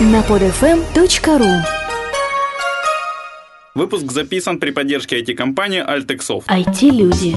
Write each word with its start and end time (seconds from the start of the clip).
на 0.00 0.22
podfm.ru 0.22 1.62
Выпуск 3.76 4.10
записан 4.10 4.58
при 4.58 4.70
поддержке 4.70 5.20
IT-компании 5.20 5.84
Altexoft. 5.84 6.46
IT-люди. 6.48 7.36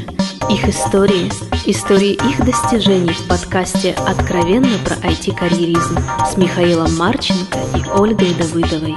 Их 0.49 0.67
истории. 0.67 1.29
Истории 1.67 2.13
их 2.13 2.43
достижений 2.43 3.13
в 3.13 3.27
подкасте 3.27 3.93
«Откровенно 3.93 4.75
про 4.83 4.95
IT-карьеризм» 5.07 5.97
с 6.31 6.37
Михаилом 6.37 6.95
Марченко 6.95 7.59
и 7.75 7.87
Ольгой 7.95 8.33
Давыдовой. 8.33 8.95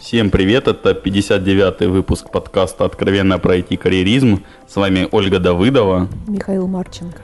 Всем 0.00 0.30
привет, 0.30 0.66
это 0.66 0.90
59-й 0.90 1.86
выпуск 1.86 2.30
подкаста 2.30 2.84
«Откровенно 2.84 3.38
про 3.38 3.58
IT-карьеризм». 3.58 4.44
С 4.68 4.74
вами 4.74 5.08
Ольга 5.12 5.38
Давыдова. 5.38 6.08
Михаил 6.26 6.66
Марченко. 6.66 7.20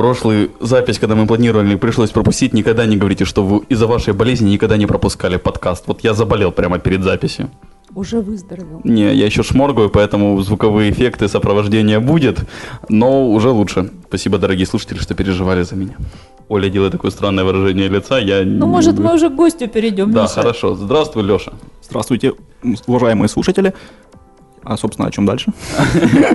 Прошлую 0.00 0.50
запись, 0.60 0.98
когда 0.98 1.14
мы 1.14 1.26
планировали, 1.26 1.76
пришлось 1.76 2.08
пропустить. 2.08 2.54
Никогда 2.54 2.86
не 2.86 2.96
говорите, 2.96 3.26
что 3.26 3.44
вы 3.44 3.66
из-за 3.68 3.86
вашей 3.86 4.14
болезни 4.14 4.48
никогда 4.48 4.78
не 4.78 4.86
пропускали 4.86 5.36
подкаст. 5.36 5.84
Вот 5.88 6.02
я 6.02 6.14
заболел 6.14 6.52
прямо 6.52 6.78
перед 6.78 7.02
записью. 7.02 7.50
Уже 7.94 8.22
выздоровел. 8.22 8.80
Не, 8.82 9.14
я 9.14 9.26
еще 9.26 9.42
шморгаю, 9.42 9.90
поэтому 9.90 10.40
звуковые 10.40 10.90
эффекты 10.90 11.28
сопровождения 11.28 12.00
будет, 12.00 12.38
но 12.88 13.30
уже 13.30 13.50
лучше. 13.50 13.90
Спасибо, 14.08 14.38
дорогие 14.38 14.64
слушатели, 14.66 14.96
что 14.96 15.14
переживали 15.14 15.64
за 15.64 15.76
меня. 15.76 15.96
Оля 16.48 16.70
делает 16.70 16.92
такое 16.92 17.10
странное 17.10 17.44
выражение 17.44 17.88
лица. 17.88 18.18
Я... 18.18 18.42
Ну, 18.42 18.66
может, 18.66 18.98
мы 18.98 19.12
уже 19.14 19.28
к 19.28 19.34
гостю 19.34 19.68
перейдем, 19.68 20.12
Да, 20.12 20.22
Миша? 20.22 20.34
хорошо. 20.36 20.76
Здравствуй, 20.76 21.24
Леша. 21.24 21.52
Здравствуйте, 21.82 22.32
уважаемые 22.86 23.28
слушатели. 23.28 23.74
А, 24.62 24.78
собственно, 24.78 25.08
о 25.08 25.10
чем 25.10 25.26
дальше? 25.26 25.52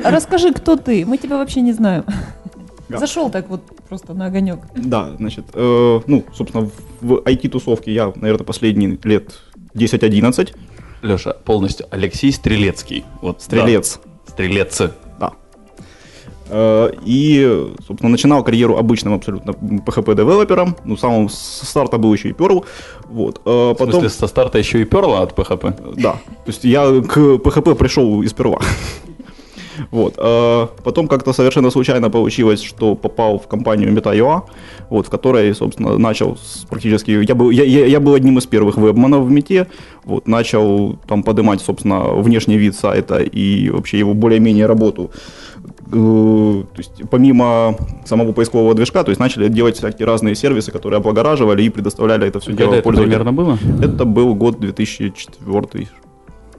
Расскажи, 0.03 0.53
кто 0.53 0.75
ты? 0.75 1.03
Мы 1.05 1.17
тебя 1.17 1.37
вообще 1.37 1.61
не 1.61 1.73
знаем. 1.73 2.03
Да. 2.89 2.99
Зашел 2.99 3.29
так 3.31 3.49
вот 3.49 3.61
просто 3.89 4.13
на 4.13 4.27
огонек. 4.27 4.59
Да, 4.75 5.15
значит, 5.17 5.45
э, 5.53 5.99
ну, 6.05 6.23
собственно, 6.33 6.69
в 7.01 7.13
IT-тусовке 7.25 7.91
я, 7.93 8.13
наверное, 8.15 8.45
последние 8.45 8.99
лет 9.03 9.39
10-11. 9.73 10.53
Леша, 11.01 11.33
полностью 11.33 11.87
Алексей 11.89 12.31
Стрелецкий. 12.31 13.03
Вот, 13.21 13.41
Стрелец. 13.41 13.99
да. 14.03 14.31
Стрелец. 14.31 14.81
Да. 15.19 15.33
Э, 16.49 16.91
И, 17.03 17.73
собственно, 17.87 18.09
начинал 18.11 18.43
карьеру 18.43 18.77
обычным 18.77 19.13
абсолютно 19.15 19.51
PHP-девелопером. 19.51 20.75
Ну, 20.85 20.95
с 20.95 20.99
самого 20.99 21.27
с 21.27 21.61
старта 21.67 21.97
был 21.97 22.13
еще 22.13 22.29
и 22.29 22.33
Perl. 22.33 22.65
Вот. 23.09 23.41
Э, 23.45 23.73
В 23.73 23.77
смысле, 23.77 24.09
со 24.09 24.27
старта 24.27 24.57
еще 24.59 24.81
и 24.81 24.85
перла 24.85 25.21
от 25.23 25.33
PHP? 25.33 25.95
Да. 26.01 26.13
То 26.13 26.19
есть 26.47 26.63
я 26.63 26.85
к 27.01 27.17
PHP 27.17 27.75
пришел 27.75 28.21
из 28.21 28.33
перла. 28.33 28.59
Вот. 29.91 30.15
э, 30.17 30.67
Потом 30.83 31.07
как-то 31.07 31.33
совершенно 31.33 31.71
случайно 31.71 32.09
получилось, 32.09 32.61
что 32.61 32.95
попал 32.95 33.39
в 33.39 33.47
компанию 33.47 33.91
Meta.ua, 33.91 34.43
вот, 34.89 35.07
в 35.07 35.09
которой, 35.09 35.53
собственно, 35.55 35.97
начал 35.97 36.37
с 36.37 36.65
практически... 36.69 37.11
Я 37.11 37.35
был, 37.35 37.49
я, 37.51 37.63
я, 37.63 37.85
я 37.85 37.99
был 37.99 38.13
одним 38.13 38.37
из 38.37 38.45
первых 38.45 38.77
вебманов 38.77 39.25
в 39.25 39.31
Мете, 39.31 39.67
вот, 40.03 40.27
начал 40.27 40.97
там 41.07 41.23
поднимать, 41.23 41.61
собственно, 41.61 42.13
внешний 42.13 42.57
вид 42.57 42.75
сайта 42.75 43.17
и 43.17 43.69
вообще 43.69 43.99
его 43.99 44.13
более-менее 44.13 44.65
работу. 44.65 45.11
Э, 45.87 45.91
То 45.91 46.77
есть 46.77 47.01
помимо 47.09 47.75
самого 48.05 48.31
поискового 48.33 48.73
движка, 48.73 49.03
то 49.03 49.09
есть 49.09 49.19
начали 49.19 49.47
делать 49.47 49.77
всякие 49.77 50.05
разные 50.05 50.35
сервисы, 50.35 50.71
которые 50.71 50.97
облагораживали 50.97 51.63
и 51.63 51.69
предоставляли 51.69 52.27
это 52.27 52.39
все 52.39 52.51
дело 52.51 52.67
Когда 52.67 52.77
это 52.77 52.83
пользователям. 52.83 53.21
примерно 53.25 53.33
было? 53.33 53.83
Это 53.83 54.05
был 54.05 54.35
год 54.35 54.59
2004 54.59 55.87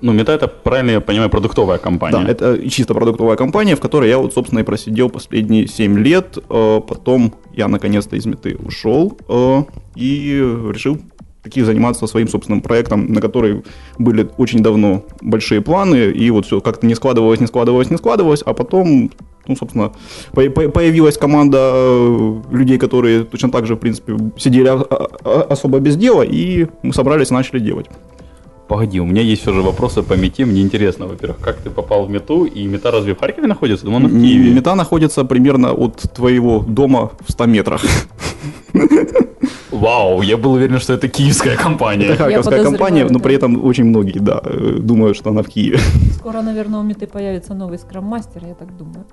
Ну, 0.02 0.12
Мета 0.12 0.32
это, 0.32 0.48
правильно 0.48 0.90
я 0.92 1.00
понимаю, 1.00 1.30
продуктовая 1.30 1.78
компания. 1.78 2.18
Да, 2.24 2.30
это 2.30 2.68
чисто 2.70 2.94
продуктовая 2.94 3.36
компания, 3.36 3.74
в 3.76 3.80
которой 3.80 4.08
я 4.08 4.18
вот, 4.18 4.34
собственно, 4.34 4.60
и 4.60 4.62
просидел 4.62 5.08
последние 5.10 5.66
7 5.66 5.98
лет. 5.98 6.38
Э, 6.50 6.80
Потом 6.86 7.32
я 7.54 7.68
наконец-то 7.68 8.16
из 8.16 8.26
меты 8.26 8.56
ушел 8.56 9.16
э, 9.28 9.62
и 9.94 10.38
решил 10.72 10.98
таки 11.42 11.62
заниматься 11.62 12.06
своим 12.08 12.26
собственным 12.28 12.60
проектом, 12.60 13.12
на 13.12 13.20
который 13.20 13.62
были 13.98 14.28
очень 14.36 14.60
давно 14.64 15.04
большие 15.20 15.60
планы, 15.60 16.10
и 16.10 16.30
вот 16.30 16.44
все 16.46 16.60
как-то 16.60 16.86
не 16.86 16.94
складывалось, 16.96 17.38
не 17.40 17.46
складывалось, 17.46 17.88
не 17.90 17.96
складывалось, 17.96 18.42
а 18.44 18.52
потом, 18.52 19.10
ну, 19.46 19.56
собственно, 19.56 19.92
по- 20.32 20.50
по- 20.50 20.68
появилась 20.68 21.16
команда 21.16 21.58
э, 21.72 22.34
людей, 22.50 22.78
которые 22.78 23.22
точно 23.24 23.50
так 23.52 23.64
же, 23.66 23.74
в 23.76 23.78
принципе, 23.78 24.16
сидели 24.36 24.66
о- 24.66 24.82
о- 24.82 25.46
особо 25.48 25.78
без 25.78 25.96
дела, 25.96 26.22
и 26.22 26.66
мы 26.82 26.92
собрались 26.92 27.30
и 27.30 27.34
начали 27.34 27.60
делать. 27.60 27.86
Погоди, 28.68 29.00
у 29.00 29.04
меня 29.04 29.22
есть 29.22 29.42
все 29.42 29.52
же 29.52 29.62
вопросы 29.62 30.02
по 30.02 30.14
Мете. 30.14 30.44
Мне 30.44 30.60
интересно, 30.60 31.06
во-первых, 31.06 31.38
как 31.40 31.56
ты 31.58 31.70
попал 31.70 32.04
в 32.04 32.10
Мету, 32.10 32.44
и 32.44 32.66
Мета 32.66 32.90
разве 32.90 33.14
в 33.14 33.20
Харькове 33.20 33.46
находится? 33.46 33.84
Думаю, 33.84 34.06
она 34.06 34.08
в 34.08 34.20
Киеве. 34.20 34.52
Мета 34.52 34.74
находится 34.74 35.24
примерно 35.24 35.72
от 35.72 36.00
твоего 36.14 36.64
дома 36.66 37.12
в 37.26 37.30
100 37.30 37.46
метрах. 37.46 37.84
Вау, 39.70 40.22
я 40.22 40.36
был 40.36 40.52
уверен, 40.52 40.80
что 40.80 40.94
это 40.94 41.08
киевская 41.08 41.56
компания. 41.56 42.06
Это 42.06 42.24
харьковская 42.24 42.64
компания, 42.64 43.06
но 43.08 43.20
при 43.20 43.34
этом 43.34 43.64
очень 43.64 43.84
многие, 43.84 44.18
да, 44.18 44.40
думают, 44.80 45.16
что 45.16 45.30
она 45.30 45.42
в 45.42 45.48
Киеве. 45.48 45.78
Скоро, 46.18 46.42
наверное, 46.42 46.80
у 46.80 46.82
Меты 46.82 47.06
появится 47.06 47.54
новый 47.54 47.78
скрам-мастер, 47.78 48.42
я 48.46 48.54
так 48.54 48.76
думаю. 48.76 49.04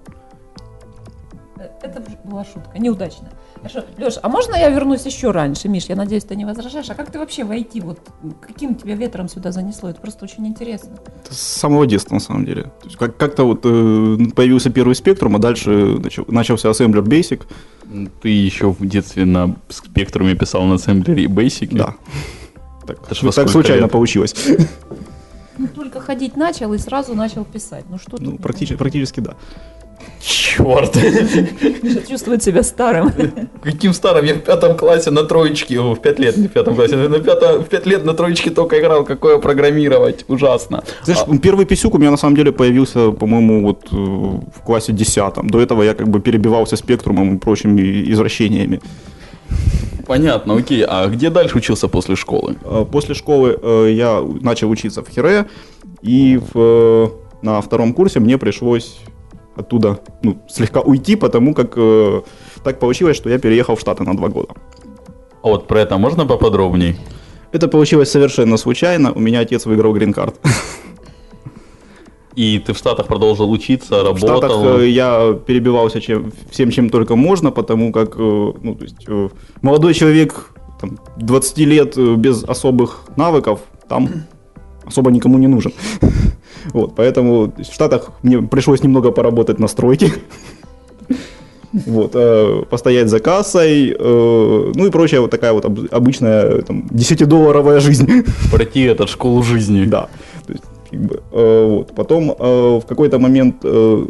Э, 1.58 1.68
Это 1.82 2.02
была 2.24 2.44
шутка, 2.46 2.80
неудачная. 2.80 3.32
Хорошо, 3.64 3.86
Леш, 3.98 4.16
а 4.22 4.28
можно 4.28 4.56
я 4.56 4.70
вернусь 4.70 5.06
еще 5.06 5.32
раньше, 5.32 5.70
Миш? 5.70 5.86
Я 5.86 5.96
надеюсь, 5.96 6.26
ты 6.26 6.36
не 6.36 6.44
возражаешь. 6.44 6.90
А 6.90 6.96
как 6.96 7.12
ты 7.12 7.18
вообще 7.20 7.46
войти? 7.46 7.80
Вот 7.80 7.98
каким 8.46 8.76
тебя 8.76 8.96
ветром 8.96 9.30
сюда 9.30 9.54
занесло? 9.54 9.90
Это 9.90 10.02
просто 10.02 10.26
очень 10.26 10.46
интересно. 10.46 10.90
Это 11.24 11.34
с 11.34 11.40
самого 11.40 11.88
детства, 11.88 12.14
на 12.16 12.20
самом 12.20 12.44
деле. 12.46 12.64
То 12.64 12.86
есть 12.86 12.98
как- 12.98 13.16
как-то 13.16 13.46
вот 13.46 13.62
э, 13.64 14.18
появился 14.36 14.70
первый 14.70 14.96
спектрум, 14.96 15.38
а 15.38 15.40
дальше 15.40 15.70
начал- 16.00 16.26
начался 16.28 16.70
Assembler 16.72 17.02
Basic. 17.04 17.42
Ты 18.22 18.30
еще 18.30 18.72
в 18.72 18.86
детстве 18.86 19.24
на 19.24 19.56
спектруме 19.70 20.36
писал 20.36 20.64
на 20.64 20.76
ассемблере 20.76 21.24
и 21.24 21.28
Basic. 21.28 21.70
Да. 21.76 21.96
Так, 22.86 22.98
Это 23.06 23.16
ж 23.16 23.24
во 23.24 23.28
так 23.32 23.34
сколько 23.34 23.52
случайно 23.52 23.84
лет? 23.84 23.92
получилось. 23.92 24.36
Ну, 25.58 25.68
только 25.68 26.02
ходить 26.02 26.36
начал 26.36 26.74
и 26.74 26.78
сразу 26.80 27.14
начал 27.16 27.46
писать. 27.46 27.86
Ну 27.90 27.98
что 27.98 28.18
Ну, 28.20 28.32
тут? 28.32 28.42
практически, 28.42 28.76
практически 28.78 29.20
да. 29.22 29.36
Черт! 30.22 30.96
Миша 31.84 32.08
чувствует 32.08 32.42
себя 32.44 32.64
старым. 32.64 33.12
Каким 33.62 33.94
старым? 33.94 34.26
Я 34.26 34.36
в 34.36 34.40
пятом 34.40 34.78
классе 34.78 35.12
на 35.12 35.24
троечке, 35.24 35.80
о, 35.80 35.96
в 35.96 36.00
пять 36.02 36.20
лет, 36.20 36.38
не 36.38 36.48
в 36.48 36.52
пятом 36.52 36.76
классе, 36.76 36.96
на 36.96 37.20
пятом, 37.20 37.64
в 37.64 37.68
пять 37.68 37.86
лет 37.86 38.06
на 38.06 38.14
троечке 38.14 38.50
только 38.50 38.80
играл, 38.80 39.04
какое 39.04 39.38
программировать, 39.40 40.24
ужасно. 40.30 40.84
Знаешь, 41.04 41.22
первый 41.42 41.66
писюк 41.66 41.96
у 41.96 41.98
меня 41.98 42.12
на 42.12 42.18
самом 42.18 42.38
деле 42.38 42.52
появился, 42.54 43.12
по-моему, 43.12 43.64
вот 43.64 43.88
э, 43.92 43.96
в 43.96 44.62
классе 44.64 44.94
10. 44.94 45.34
До 45.44 45.60
этого 45.60 45.84
я 45.84 45.94
как 45.94 46.08
бы 46.08 46.22
перебивался 46.22 46.78
спектрумом 46.78 47.36
и 47.36 47.40
прочими 47.40 48.10
извращениями. 48.12 48.80
Понятно, 50.08 50.56
окей. 50.56 50.84
А 50.88 51.08
где 51.08 51.30
дальше 51.30 51.58
учился 51.58 51.88
после 51.88 52.16
школы? 52.16 52.56
Э, 52.64 52.86
После 52.90 53.16
школы 53.16 53.58
э, 53.62 53.90
я 53.92 54.22
начал 54.42 54.70
учиться 54.70 55.02
в 55.04 55.10
Хире, 55.10 55.48
и 56.02 56.40
в, 56.54 57.12
на 57.42 57.62
втором 57.62 57.94
курсе 57.94 58.20
мне 58.20 58.38
пришлось 58.38 59.00
оттуда 59.56 60.00
ну, 60.24 60.38
слегка 60.50 60.82
уйти, 60.82 61.16
потому 61.16 61.54
как 61.54 61.74
э, 61.76 62.22
так 62.64 62.80
получилось, 62.80 63.18
что 63.18 63.30
я 63.30 63.40
переехал 63.40 63.76
в 63.76 63.80
Штаты 63.80 64.04
на 64.04 64.16
два 64.16 64.30
года. 64.30 64.54
А 65.44 65.48
вот 65.48 65.68
про 65.68 65.82
это 65.82 65.98
можно 65.98 66.26
поподробней? 66.26 66.96
Это 67.52 67.68
получилось 67.68 68.10
совершенно 68.10 68.58
случайно. 68.58 69.12
У 69.14 69.20
меня 69.20 69.42
отец 69.42 69.66
выиграл 69.66 69.94
грин-карт. 69.94 70.36
И 72.36 72.60
ты 72.60 72.74
в 72.74 72.78
Штатах 72.78 73.08
продолжил 73.08 73.52
учиться, 73.52 74.02
В 74.02 74.06
работал? 74.06 74.38
Штатах 74.38 74.82
э, 74.82 74.90
я 74.90 75.34
перебивался 75.46 76.02
чем, 76.02 76.32
всем, 76.50 76.72
чем 76.72 76.90
только 76.90 77.16
можно, 77.16 77.52
потому 77.52 77.92
как 77.92 78.16
э, 78.18 78.54
ну, 78.64 78.76
то 78.76 78.84
есть, 78.84 79.06
э, 79.08 79.30
молодой 79.62 79.94
человек 79.94 80.50
там, 80.82 80.98
20 81.18 81.58
лет 81.60 81.98
без 82.18 82.44
особых 82.44 83.02
навыков 83.16 83.60
там 83.88 84.10
особо 84.86 85.12
никому 85.12 85.38
не 85.38 85.48
нужен. 85.48 85.74
Вот, 86.72 86.96
поэтому 86.96 87.52
в 87.58 87.74
Штатах 87.74 88.12
мне 88.24 88.42
пришлось 88.42 88.84
немного 88.84 89.12
поработать 89.12 89.60
на 89.60 89.68
стройке. 89.68 90.14
Вот, 91.74 92.12
э, 92.14 92.64
постоять 92.70 93.10
за 93.10 93.20
кассой, 93.20 93.96
э, 94.00 94.72
ну 94.76 94.86
и 94.86 94.92
прочая 94.92 95.22
вот 95.22 95.32
такая 95.32 95.54
вот 95.54 95.66
об- 95.66 95.88
обычная 95.92 96.62
там, 96.62 96.86
10-долларовая 96.92 97.80
жизнь. 97.80 98.08
Пройти 98.52 98.82
этот 98.82 99.10
школу 99.10 99.42
жизни. 99.42 99.86
Да. 99.86 100.08
То 100.46 100.54
есть, 100.54 100.64
как 100.92 101.00
бы, 101.02 101.24
э, 101.32 101.68
вот. 101.68 101.96
Потом 101.96 102.36
э, 102.38 102.80
в 102.80 102.86
какой-то 102.88 103.18
момент, 103.18 103.56
э, 103.64 104.06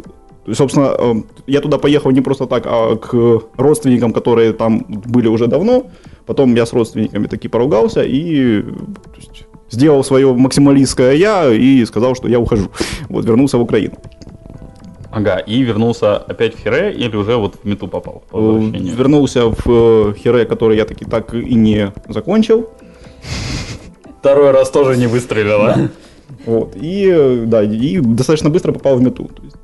собственно, 0.52 0.94
э, 0.98 1.14
я 1.46 1.60
туда 1.60 1.78
поехал 1.78 2.10
не 2.10 2.20
просто 2.20 2.44
так, 2.46 2.66
а 2.66 2.96
к 2.96 3.14
родственникам, 3.56 4.12
которые 4.12 4.52
там 4.52 4.84
были 4.86 5.28
уже 5.28 5.46
давно. 5.46 5.86
Потом 6.26 6.54
я 6.54 6.66
с 6.66 6.72
родственниками 6.74 7.28
таки 7.28 7.48
поругался 7.48 8.02
и 8.02 8.62
сделал 9.74 10.02
свое 10.04 10.32
максималистское 10.32 11.12
я 11.14 11.50
и 11.52 11.84
сказал, 11.84 12.14
что 12.14 12.28
я 12.28 12.38
ухожу. 12.38 12.68
Вот, 13.08 13.24
вернулся 13.24 13.58
в 13.58 13.62
Украину. 13.62 13.94
Ага, 15.10 15.38
и 15.38 15.62
вернулся 15.62 16.16
опять 16.16 16.54
в 16.56 16.58
Хире 16.62 16.92
или 16.92 17.16
уже 17.16 17.36
вот 17.36 17.54
в 17.62 17.68
Мету 17.68 17.86
попал 17.88 18.22
по 18.30 18.38
Э? 18.38 18.60
Вернулся 18.96 19.40
в 19.48 19.62
э, 19.66 20.14
Хире, 20.18 20.44
который 20.44 20.76
я 20.76 20.84
таки 20.84 21.04
так 21.04 21.34
и 21.34 21.54
не 21.54 21.92
закончил. 22.08 22.68
Второй 24.20 24.50
раз 24.50 24.70
тоже 24.70 24.96
не 24.96 25.06
выстрелила. 25.06 25.76
Вот. 26.46 26.76
И, 26.82 27.06
э, 27.14 27.44
да, 27.46 27.62
и 27.62 28.00
достаточно 28.00 28.50
быстро 28.50 28.72
попал 28.72 28.96
в 28.96 29.02
мету. 29.02 29.24
То 29.24 29.42
есть, 29.44 29.56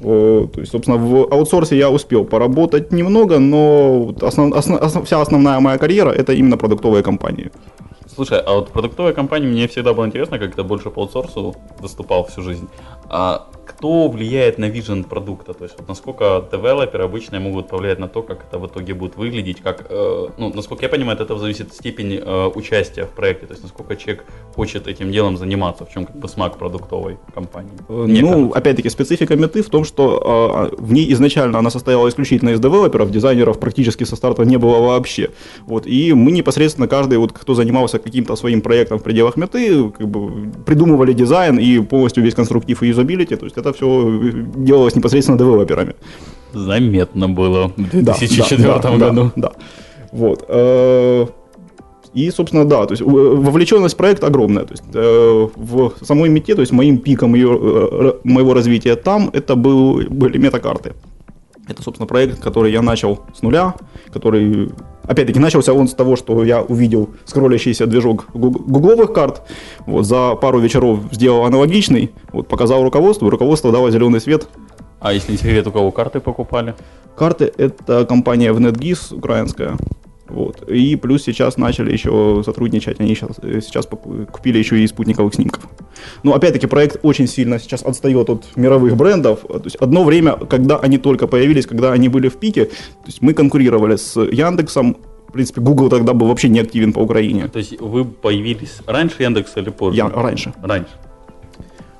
Э, 0.00 0.46
То 0.54 0.60
есть, 0.60 0.72
собственно, 0.72 0.96
в 0.96 1.26
аутсорсе 1.32 1.76
я 1.76 1.90
успел 1.90 2.24
поработать 2.24 2.92
немного, 2.92 3.38
но 3.38 4.14
основ- 4.20 4.52
основ- 4.54 4.80
основ- 4.80 5.04
вся 5.04 5.20
основная 5.20 5.60
моя 5.60 5.76
карьера 5.78 6.10
это 6.10 6.32
именно 6.32 6.56
продуктовые 6.56 7.02
компании. 7.02 7.50
Слушай, 8.18 8.40
а 8.40 8.54
вот 8.54 8.72
продуктовая 8.72 9.12
компания, 9.12 9.46
мне 9.46 9.68
всегда 9.68 9.94
было 9.94 10.04
интересно, 10.04 10.40
как 10.40 10.56
ты 10.56 10.64
больше 10.64 10.90
по 10.90 11.02
аутсорсу 11.02 11.54
выступал 11.78 12.24
всю 12.24 12.42
жизнь. 12.42 12.68
А 13.08 13.46
кто 13.78 14.08
влияет 14.08 14.58
на 14.58 14.68
вижен 14.68 15.04
продукта? 15.04 15.54
То 15.54 15.64
есть 15.64 15.76
вот 15.78 15.88
насколько 15.88 16.44
девелоперы 16.50 17.04
обычно 17.04 17.38
могут 17.38 17.68
повлиять 17.68 18.00
на 18.00 18.08
то, 18.08 18.22
как 18.22 18.44
это 18.48 18.58
в 18.58 18.66
итоге 18.66 18.92
будет 18.92 19.16
выглядеть? 19.16 19.60
Как, 19.60 19.86
э, 19.88 20.26
ну, 20.36 20.52
насколько 20.52 20.82
я 20.84 20.88
понимаю, 20.88 21.14
от 21.14 21.20
этого 21.20 21.38
зависит 21.38 21.72
степень 21.72 22.20
э, 22.20 22.50
участия 22.56 23.04
в 23.04 23.10
проекте. 23.10 23.46
То 23.46 23.52
есть 23.52 23.62
насколько 23.62 23.94
человек 23.94 24.24
хочет 24.56 24.88
этим 24.88 25.12
делом 25.12 25.36
заниматься, 25.36 25.84
в 25.84 25.92
чем 25.92 26.06
как 26.06 26.16
бы 26.16 26.28
смак 26.28 26.58
продуктовой 26.58 27.18
компании. 27.32 27.70
Э, 27.88 27.92
Мне 27.92 28.20
ну, 28.20 28.30
кажется. 28.30 28.58
опять-таки, 28.58 28.90
специфика 28.90 29.36
меты 29.36 29.62
в 29.62 29.68
том, 29.68 29.84
что 29.84 30.22
а, 30.24 30.70
в 30.76 30.92
ней 30.92 31.12
изначально 31.12 31.60
она 31.60 31.70
состояла 31.70 32.08
исключительно 32.08 32.50
из 32.50 32.60
девелоперов, 32.60 33.12
дизайнеров 33.12 33.60
практически 33.60 34.02
со 34.02 34.16
старта 34.16 34.42
не 34.44 34.56
было 34.56 34.80
вообще. 34.80 35.30
Вот, 35.66 35.86
и 35.86 36.14
мы 36.14 36.32
непосредственно, 36.32 36.88
каждый, 36.88 37.18
вот, 37.18 37.32
кто 37.32 37.54
занимался 37.54 38.00
каким-то 38.00 38.34
своим 38.34 38.60
проектом 38.60 38.98
в 38.98 39.04
пределах 39.04 39.36
меты, 39.36 39.88
как 39.90 40.08
бы, 40.08 40.50
придумывали 40.66 41.12
дизайн 41.12 41.58
и 41.60 41.78
полностью 41.78 42.24
весь 42.24 42.34
конструктив 42.34 42.82
и 42.82 42.88
юзабилити, 42.88 43.36
то 43.36 43.44
есть 43.44 43.56
это 43.56 43.67
все 43.72 44.30
делалось 44.56 44.96
непосредственно 44.96 45.38
девелоперами. 45.38 45.94
Заметно 46.52 47.28
было 47.28 47.68
в 47.76 48.02
Да, 48.04 48.14
2004 48.14 48.62
да, 48.62 48.78
да, 48.78 48.96
году. 48.96 49.30
Да, 49.36 49.48
да. 49.48 49.52
Вот. 50.12 50.44
э, 50.48 51.26
И, 52.14 52.30
собственно, 52.30 52.64
да, 52.64 52.86
то 52.86 52.92
есть 52.94 53.02
э, 53.02 53.04
вовлеченность 53.04 53.94
в 53.94 53.98
проект 53.98 54.24
огромная. 54.24 54.64
То 54.64 54.72
есть 54.72 54.84
э, 54.94 55.48
в 55.56 55.92
самой 56.02 56.30
мете, 56.30 56.54
то 56.54 56.62
есть 56.62 56.72
моим 56.72 56.98
пиком 56.98 57.34
её, 57.34 57.52
э, 57.52 58.12
моего 58.24 58.54
развития 58.54 58.96
там, 58.96 59.30
это 59.34 59.54
был, 59.56 60.00
были 60.10 60.38
метакарты. 60.38 60.92
Это, 61.68 61.82
собственно, 61.82 62.06
проект, 62.06 62.40
который 62.40 62.72
я 62.72 62.80
начал 62.80 63.20
с 63.34 63.42
нуля, 63.42 63.74
который, 64.12 64.70
опять-таки, 65.04 65.38
начался 65.38 65.74
он 65.74 65.86
с 65.86 65.94
того, 65.94 66.16
что 66.16 66.42
я 66.44 66.62
увидел 66.62 67.10
скроллящийся 67.26 67.86
движок 67.86 68.26
гуг- 68.32 68.64
гугловых 68.66 69.12
карт, 69.12 69.42
вот, 69.86 70.04
за 70.04 70.34
пару 70.34 70.60
вечеров 70.60 71.00
сделал 71.12 71.44
аналогичный, 71.44 72.10
вот, 72.32 72.48
показал 72.48 72.82
руководству, 72.82 73.28
руководство 73.28 73.70
дало 73.70 73.90
зеленый 73.90 74.20
свет, 74.20 74.48
А 75.00 75.12
если 75.12 75.32
не 75.32 75.38
секрет, 75.38 75.66
у 75.66 75.70
кого 75.70 75.92
карты 75.92 76.18
покупали? 76.20 76.74
Карты— 77.16 77.52
это 77.56 78.04
компания 78.04 78.52
в 78.52 78.58
NetGIS 78.58 79.14
украинская. 79.14 79.76
Вот. 80.28 80.62
И 80.70 80.96
плюс 80.96 81.24
сейчас 81.24 81.56
начали 81.56 81.92
еще 81.92 82.42
сотрудничать, 82.44 83.00
они 83.00 83.14
сейчас, 83.14 83.30
э, 83.42 83.60
сейчас 83.60 83.86
поку- 83.86 84.26
купили 84.30 84.58
еще 84.58 84.78
и 84.78 84.86
спутниковых 84.86 85.34
снимков. 85.34 85.66
Но 86.22 86.34
опять-таки 86.34 86.66
проект 86.66 86.98
очень 87.02 87.26
сильно 87.26 87.58
сейчас 87.58 87.82
отстает 87.82 88.28
от 88.30 88.56
мировых 88.56 88.96
брендов. 88.96 89.40
То 89.48 89.62
есть 89.64 89.76
одно 89.76 90.04
время, 90.04 90.32
когда 90.32 90.76
они 90.78 90.98
только 90.98 91.26
появились, 91.26 91.66
когда 91.66 91.92
они 91.92 92.08
были 92.08 92.28
в 92.28 92.36
пике, 92.36 92.66
то 92.66 93.06
есть 93.06 93.22
мы 93.22 93.32
конкурировали 93.34 93.96
с 93.96 94.20
Яндексом, 94.20 94.96
в 95.28 95.32
принципе, 95.32 95.60
Google 95.60 95.88
тогда 95.90 96.12
был 96.12 96.26
вообще 96.28 96.48
не 96.48 96.60
активен 96.60 96.92
по 96.92 97.00
Украине. 97.00 97.48
То 97.48 97.58
есть 97.58 97.80
вы 97.80 98.04
появились 98.04 98.78
раньше 98.86 99.22
Яндекса 99.22 99.60
или 99.60 99.70
позже? 99.70 99.96
Я 99.96 100.08
раньше. 100.08 100.52
Раньше. 100.62 100.90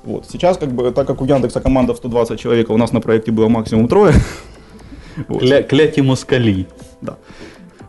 Вот. 0.03 0.25
Сейчас, 0.31 0.57
как 0.57 0.71
бы, 0.71 0.91
так 0.91 1.05
как 1.07 1.21
у 1.21 1.25
Яндекса 1.25 1.61
команда 1.61 1.93
в 1.93 1.97
120 1.97 2.39
человек, 2.39 2.69
а 2.69 2.73
у 2.73 2.77
нас 2.77 2.91
на 2.91 3.01
проекте 3.01 3.31
было 3.31 3.47
максимум 3.47 3.87
трое. 3.87 4.13
Вот. 5.27 5.41
Кля, 5.41 5.61
кляти 5.63 5.99
москали. 5.99 6.65
Да. 7.01 7.17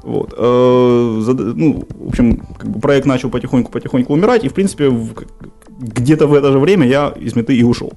Вот. 0.02 0.34
э, 0.36 1.32
Ну, 1.56 1.84
в 1.94 2.08
общем, 2.08 2.36
как 2.58 2.68
бы 2.70 2.80
проект 2.80 3.06
начал 3.06 3.30
потихоньку-потихоньку 3.30 4.12
умирать, 4.12 4.44
и, 4.44 4.48
в 4.48 4.54
принципе, 4.54 4.90
где-то 5.78 6.26
в 6.26 6.34
это 6.34 6.52
же 6.52 6.58
время 6.58 6.86
я 6.86 7.08
из 7.10 7.36
меты 7.36 7.56
и 7.56 7.62
ушел. 7.62 7.92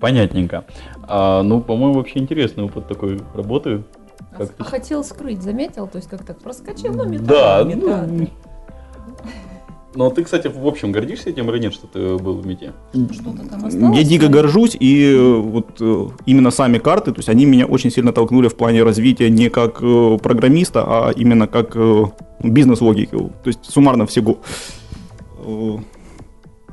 Понятненько. 0.00 0.64
А, 1.08 1.42
ну, 1.42 1.60
по-моему, 1.60 1.94
вообще 1.94 2.20
интересный 2.20 2.64
опыт 2.64 2.86
такой 2.86 3.20
работы. 3.34 3.82
А, 4.32 4.36
Как 4.38 4.50
а 4.58 4.64
ты- 4.64 4.70
хотел 4.70 5.02
скрыть, 5.02 5.42
заметил? 5.42 5.88
То 5.88 5.96
есть 5.98 6.08
как 6.08 6.24
так 6.24 6.38
проскочил, 6.38 6.92
ну, 6.94 7.04
мета, 7.08 7.24
Да, 7.24 7.64
мета. 7.64 8.06
ну, 8.08 8.28
Но 9.98 10.10
ты, 10.10 10.22
кстати, 10.22 10.46
в 10.46 10.64
общем, 10.64 10.92
гордишься 10.92 11.30
этим 11.30 11.50
или 11.50 11.58
нет, 11.58 11.74
что 11.74 11.88
ты 11.88 12.22
был 12.22 12.34
в 12.34 12.46
МИТе? 12.46 12.72
Что-то 13.10 13.48
там 13.48 13.64
осталось? 13.64 13.98
Я 13.98 14.04
дико 14.04 14.28
горжусь, 14.28 14.76
и 14.78 15.12
э, 15.12 15.36
вот 15.40 15.80
э, 15.80 16.06
именно 16.24 16.52
сами 16.52 16.78
карты, 16.78 17.10
то 17.10 17.18
есть 17.18 17.28
они 17.28 17.46
меня 17.46 17.66
очень 17.66 17.90
сильно 17.90 18.12
толкнули 18.12 18.46
в 18.46 18.54
плане 18.54 18.84
развития 18.84 19.28
не 19.28 19.50
как 19.50 19.82
э, 19.82 20.18
программиста, 20.22 20.84
а 20.86 21.10
именно 21.10 21.48
как 21.48 21.76
бизнес-логики, 22.44 23.10
то 23.10 23.46
есть 23.46 23.64
суммарно 23.64 24.06
всего. 24.06 24.38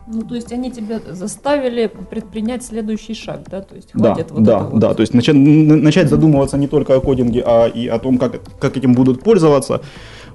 Ну, 0.08 0.22
то 0.30 0.36
есть 0.36 0.52
они 0.52 0.72
тебя 0.72 1.00
заставили 1.10 1.92
предпринять 2.12 2.64
следующий 2.64 3.16
шаг, 3.16 3.40
да? 3.50 3.62
То 3.62 3.76
есть 3.76 3.90
Да, 3.96 4.14
хватит 4.14 4.32
вот 4.32 4.44
да, 4.44 4.60
вот. 4.60 4.80
да. 4.80 4.94
То 4.94 5.02
есть 5.02 5.16
начать, 5.16 5.36
начать 5.36 6.10
задумываться 6.10 6.58
не 6.58 6.68
только 6.68 6.96
о 6.96 7.02
кодинге, 7.02 7.42
а 7.44 7.66
и 7.66 7.88
о 7.88 7.98
том, 7.98 8.20
как, 8.20 8.40
как 8.60 8.78
этим 8.78 8.94
будут 8.94 9.24
пользоваться, 9.24 9.82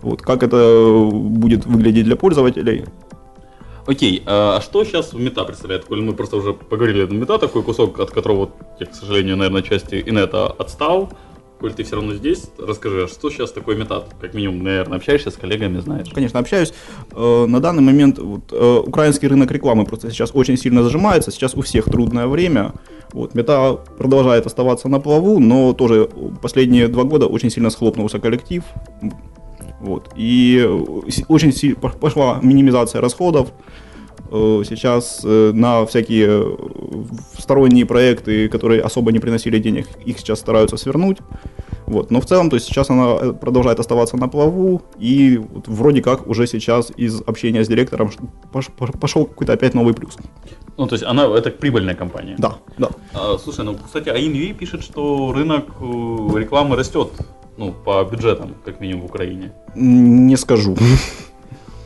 вот, 0.03 0.23
как 0.23 0.43
это 0.43 1.09
будет 1.13 1.67
выглядеть 1.67 2.05
для 2.05 2.17
пользователей. 2.17 2.85
Окей, 3.87 4.23
а 4.27 4.61
что 4.61 4.85
сейчас 4.85 5.13
мета 5.15 5.45
представляет? 5.45 5.85
Коль 5.85 6.01
мы 6.01 6.13
просто 6.13 6.37
уже 6.37 6.53
поговорили, 6.53 7.07
мета 7.07 7.39
такой 7.39 7.63
кусок, 7.63 7.99
от 7.99 8.11
которого 8.11 8.51
я, 8.79 8.87
к 8.87 8.95
сожалению, 8.95 9.37
наверное, 9.37 9.63
части 9.63 10.03
инета 10.07 10.47
отстал. 10.47 11.11
Коль 11.61 11.75
ты 11.75 11.85
все 11.85 11.97
равно 11.97 12.15
здесь, 12.15 12.45
расскажи, 12.59 13.05
а 13.05 13.09
что 13.09 13.29
сейчас 13.29 13.53
такое 13.53 13.77
метат? 13.77 14.15
Как 14.19 14.33
минимум, 14.33 14.63
наверное, 14.63 14.97
общаешься 14.97 15.31
с 15.31 15.35
коллегами, 15.35 15.81
знаешь. 15.81 16.09
Конечно, 16.09 16.41
общаюсь. 16.41 16.73
Э, 17.13 17.45
На 17.47 17.61
данный 17.61 17.83
момент 17.83 18.19
вот, 18.19 18.51
э, 18.51 18.83
украинский 18.87 19.29
рынок 19.29 19.51
рекламы 19.51 19.85
просто 19.85 20.11
сейчас 20.11 20.31
очень 20.33 20.57
сильно 20.57 20.83
зажимается. 20.83 21.31
Сейчас 21.31 21.55
у 21.55 21.61
всех 21.61 21.85
трудное 21.85 22.29
время. 22.29 22.73
Вот, 23.13 23.35
мета 23.35 23.73
продолжает 23.99 24.47
оставаться 24.47 24.89
на 24.89 25.01
плаву, 25.01 25.39
но 25.39 25.75
тоже 25.75 26.09
последние 26.41 26.89
два 26.89 27.05
года 27.05 27.27
очень 27.27 27.51
сильно 27.51 27.69
схлопнулся 27.69 28.21
коллектив. 28.21 28.63
Вот, 29.81 30.11
и 30.15 30.61
э, 30.63 30.69
очень 31.29 31.75
пошла 31.75 32.39
минимизация 32.43 33.01
расходов. 33.01 33.53
Э, 34.31 34.63
Сейчас 34.69 35.23
э, 35.25 35.53
на 35.55 35.87
всякие 35.87 36.57
сторонние 37.39 37.87
проекты, 37.87 38.49
которые 38.49 38.83
особо 38.83 39.11
не 39.11 39.19
приносили 39.19 39.59
денег, 39.59 39.89
их 40.05 40.19
сейчас 40.19 40.39
стараются 40.39 40.77
свернуть. 40.77 41.19
Вот. 41.87 42.11
Но 42.11 42.21
в 42.21 42.27
целом, 42.27 42.51
то 42.51 42.57
есть 42.57 42.67
сейчас 42.67 42.91
она 42.91 43.33
продолжает 43.33 43.81
оставаться 43.81 44.17
на 44.17 44.29
плаву, 44.29 44.83
и 44.99 45.39
вот 45.39 45.67
вроде 45.67 46.03
как 46.03 46.29
уже 46.29 46.47
сейчас 46.47 46.93
из 46.97 47.23
общения 47.27 47.65
с 47.65 47.69
директором 47.69 48.11
пошел 49.01 49.25
какой-то 49.25 49.55
опять 49.55 49.75
новый 49.75 49.95
плюс. 49.95 50.17
Ну, 50.77 50.87
то 50.87 50.95
есть 50.95 51.05
она, 51.05 51.25
это 51.25 51.51
прибыльная 51.51 51.95
компания. 51.95 52.37
Да, 52.39 52.59
да. 52.79 52.91
А, 53.13 53.39
слушай, 53.39 53.65
ну, 53.65 53.77
кстати, 53.77 54.09
АИНВ 54.09 54.57
пишет, 54.57 54.85
что 54.85 55.33
рынок 55.33 55.67
рекламы 55.81 56.77
растет, 56.77 57.11
ну, 57.61 57.73
по 57.85 58.03
бюджетам, 58.05 58.55
как 58.65 58.81
минимум, 58.81 59.03
в 59.03 59.05
Украине. 59.05 59.53
Не 59.75 60.37
скажу. 60.37 60.77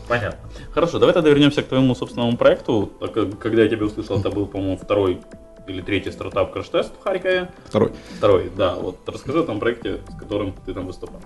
Понятно. 0.09 0.38
Хорошо, 0.73 0.99
давай 0.99 1.14
тогда 1.14 1.31
вернемся 1.31 1.62
к 1.62 1.66
твоему 1.66 1.95
собственному 1.95 2.37
проекту. 2.37 2.93
Э, 3.00 3.31
Когда 3.40 3.62
я 3.62 3.69
тебя 3.69 3.85
услышал, 3.87 4.19
это 4.21 4.31
был, 4.31 4.47
по-моему, 4.47 4.76
второй 4.76 5.19
или 5.66 5.81
третий 5.83 6.12
стартап 6.12 6.52
краш-тест 6.52 6.93
в 7.00 7.02
Харькове. 7.02 7.49
Второй. 7.69 7.90
Второй, 8.19 8.50
да. 8.57 8.75
Вот 8.75 8.97
расскажи 9.07 9.40
о 9.40 9.43
том 9.43 9.59
проекте, 9.61 9.99
с 10.11 10.14
которым 10.21 10.54
ты 10.66 10.75
там 10.75 10.87
выступал. 10.87 11.21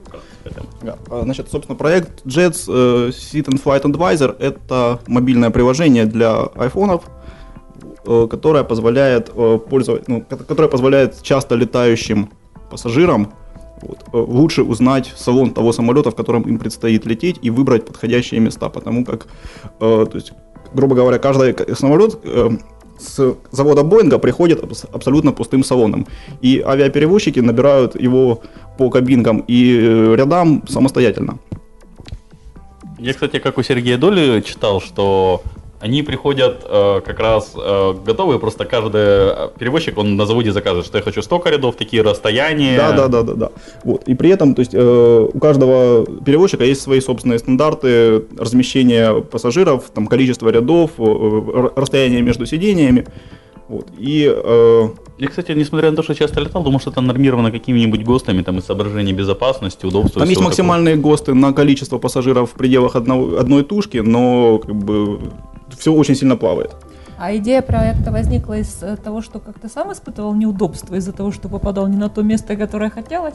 Да. 0.82 0.96
А, 1.10 1.22
Значит, 1.24 1.50
собственно, 1.50 1.76
проект 1.76 2.24
Jets 2.24 2.64
э, 2.68 3.08
Sit 3.10 3.46
and 3.48 3.62
Flight 3.62 3.82
Advisor– 3.82 4.34
это 4.38 5.00
мобильное 5.08 5.50
приложение 5.50 6.06
для 6.06 6.44
айфонов, 6.54 7.02
э, 8.06 8.26
которое 8.30 8.64
позволяет 8.64 9.30
э, 9.34 9.58
пользовать, 9.68 10.08
ну, 10.08 10.22
ко- 10.22 10.36
которое 10.36 10.68
позволяет 10.68 11.20
часто 11.22 11.54
летающим 11.56 12.30
пассажирам 12.70 13.32
вот, 13.82 13.98
э, 14.12 14.16
лучше 14.16 14.62
узнать 14.62 15.12
салон 15.16 15.50
того 15.50 15.72
самолета, 15.72 16.10
в 16.10 16.14
котором 16.14 16.42
им 16.42 16.58
предстоит 16.58 17.06
лететь, 17.06 17.38
и 17.42 17.50
выбрать 17.50 17.86
подходящие 17.86 18.40
места, 18.40 18.68
потому 18.68 19.04
как, 19.04 19.26
э, 19.80 20.06
то 20.10 20.14
есть, 20.14 20.32
грубо 20.74 20.94
говоря, 20.96 21.18
каждый 21.18 21.54
самолет 21.74 22.18
э, 22.24 22.50
с 22.98 23.36
завода 23.50 23.82
Боинга 23.82 24.18
приходит 24.18 24.62
абс- 24.62 24.86
абсолютно 24.92 25.32
пустым 25.32 25.64
салоном, 25.64 26.06
и 26.42 26.62
авиаперевозчики 26.64 27.40
набирают 27.40 28.00
его 28.00 28.42
по 28.76 28.90
кабинкам 28.90 29.44
и 29.48 29.78
э, 29.80 30.14
рядам 30.16 30.62
самостоятельно. 30.68 31.38
Я, 32.98 33.12
кстати, 33.12 33.38
как 33.38 33.58
у 33.58 33.62
Сергея 33.62 33.96
Доли 33.96 34.40
читал, 34.40 34.80
что 34.80 35.42
они 35.80 36.02
приходят 36.02 36.66
э, 36.68 37.00
как 37.04 37.20
раз 37.20 37.52
э, 37.54 37.94
готовые, 38.04 38.38
просто 38.38 38.64
каждый 38.64 39.00
э, 39.00 39.48
перевозчик, 39.58 39.96
он 39.98 40.16
на 40.16 40.26
заводе 40.26 40.50
заказывает, 40.52 40.86
что 40.86 40.98
я 40.98 41.04
хочу 41.04 41.22
столько 41.22 41.50
рядов, 41.50 41.76
такие 41.76 42.02
расстояния. 42.02 42.76
Да, 42.76 42.92
да, 42.92 43.08
да, 43.08 43.22
да, 43.22 43.34
да. 43.34 43.50
Вот. 43.84 44.02
И 44.08 44.14
при 44.14 44.30
этом, 44.30 44.54
то 44.54 44.60
есть, 44.60 44.74
э, 44.74 45.28
у 45.32 45.38
каждого 45.38 46.04
перевозчика 46.24 46.64
есть 46.64 46.80
свои 46.80 47.00
собственные 47.00 47.38
стандарты 47.38 48.24
размещения 48.36 49.20
пассажиров, 49.20 49.90
там 49.94 50.06
количество 50.08 50.48
рядов, 50.48 50.90
э, 50.98 51.02
р- 51.02 51.72
расстояние 51.76 52.22
между 52.22 52.44
сидениями. 52.46 53.06
Вот. 53.68 53.86
И 53.98 54.24
э, 54.34 54.88
Я, 55.18 55.28
кстати, 55.28 55.52
несмотря 55.52 55.90
на 55.90 55.96
то, 55.96 56.02
что 56.02 56.14
часто 56.14 56.40
летал, 56.40 56.62
думал, 56.62 56.80
что 56.80 56.90
это 56.90 57.02
нормировано 57.02 57.50
какими-нибудь 57.52 58.02
ГОСТами, 58.02 58.42
там, 58.42 58.58
из 58.58 58.64
соображений 58.64 59.12
безопасности, 59.12 59.84
удобства. 59.86 60.20
там 60.20 60.28
есть 60.28 60.40
максимальные 60.40 60.96
ГОСТы 60.96 61.34
на 61.34 61.52
количество 61.52 61.98
пассажиров 61.98 62.50
в 62.50 62.54
пределах 62.54 62.96
одного, 62.96 63.36
одной 63.38 63.62
тушки, 63.64 63.98
но 63.98 64.58
как 64.58 64.74
бы 64.74 65.18
все 65.78 65.92
очень 65.92 66.14
сильно 66.14 66.36
плавает. 66.36 66.74
А 67.20 67.34
идея 67.36 67.62
проекта 67.62 68.12
возникла 68.12 68.58
из 68.58 68.80
э, 68.80 68.96
того, 68.96 69.22
что 69.22 69.40
как 69.40 69.58
ты 69.58 69.68
сам 69.68 69.92
испытывал 69.92 70.34
неудобства 70.34 70.94
из-за 70.94 71.12
того, 71.12 71.32
что 71.32 71.48
попадал 71.48 71.88
не 71.88 71.96
на 71.96 72.08
то 72.08 72.22
место, 72.22 72.54
которое 72.54 72.90
хотелось? 72.90 73.34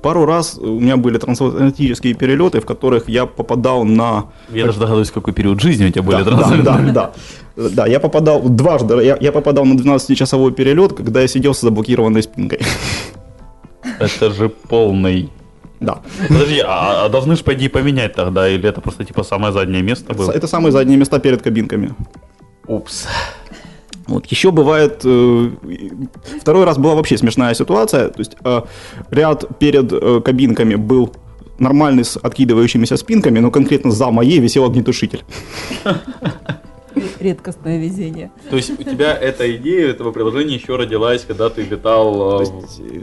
Пару 0.00 0.26
раз 0.26 0.56
у 0.56 0.78
меня 0.78 0.96
были 0.96 1.18
трансатлантические 1.18 2.14
перелеты, 2.14 2.60
в 2.60 2.66
которых 2.66 3.08
я 3.08 3.26
попадал 3.26 3.82
на... 3.82 4.26
Я 4.52 4.66
даже 4.66 4.78
догадываюсь, 4.78 5.10
какой 5.10 5.34
период 5.34 5.60
жизни 5.60 5.86
у 5.86 5.90
тебя 5.90 6.02
были 6.04 6.18
да, 6.18 6.24
трансатлантические. 6.24 6.92
да, 6.92 7.12
да. 7.56 7.70
Да, 7.70 7.86
я 7.86 7.98
попадал 7.98 8.42
дважды, 8.42 9.02
я, 9.02 9.16
я 9.20 9.32
попадал 9.32 9.64
на 9.64 9.74
12-часовой 9.74 10.52
перелет, 10.52 10.92
когда 10.92 11.22
я 11.22 11.26
сидел 11.26 11.52
с 11.52 11.62
заблокированной 11.62 12.22
спинкой. 12.22 12.60
Это 13.98 14.30
же 14.30 14.50
полный... 14.50 15.30
Да. 15.80 16.00
Подожди, 16.28 16.60
а, 16.64 17.04
а 17.04 17.08
должны 17.08 17.36
же, 17.36 17.44
по 17.44 17.52
идее, 17.52 17.68
поменять 17.68 18.14
тогда? 18.14 18.48
Или 18.48 18.68
это 18.68 18.80
просто, 18.80 19.04
типа, 19.04 19.24
самое 19.24 19.52
заднее 19.52 19.82
место 19.82 20.14
было? 20.14 20.32
Это 20.32 20.46
самые 20.46 20.72
задние 20.72 20.96
места 20.96 21.18
перед 21.18 21.42
кабинками. 21.42 21.94
Упс. 22.66 23.06
Вот. 24.06 24.26
Еще 24.26 24.50
бывает, 24.50 25.02
э, 25.04 25.50
второй 26.40 26.64
раз 26.64 26.78
была 26.78 26.94
вообще 26.94 27.18
смешная 27.18 27.54
ситуация, 27.54 28.08
то 28.08 28.20
есть 28.20 28.36
э, 28.44 28.62
ряд 29.10 29.58
перед 29.58 29.92
э, 29.92 30.20
кабинками 30.24 30.76
был 30.76 31.12
нормальный 31.58 32.04
с 32.04 32.16
откидывающимися 32.16 32.96
спинками, 32.96 33.40
но 33.40 33.50
конкретно 33.50 33.90
за 33.90 34.10
моей 34.10 34.38
висел 34.38 34.64
огнетушитель. 34.64 35.24
Редкостное 37.20 37.78
везение. 37.78 38.30
То 38.50 38.56
есть 38.56 38.70
у 38.70 38.82
тебя 38.82 39.14
эта 39.14 39.54
идея 39.56 39.90
этого 39.90 40.12
приложения 40.12 40.54
еще 40.54 40.76
родилась, 40.76 41.24
когда 41.24 41.48
ты 41.48 41.62
летал... 41.62 42.42
э, 42.42 42.44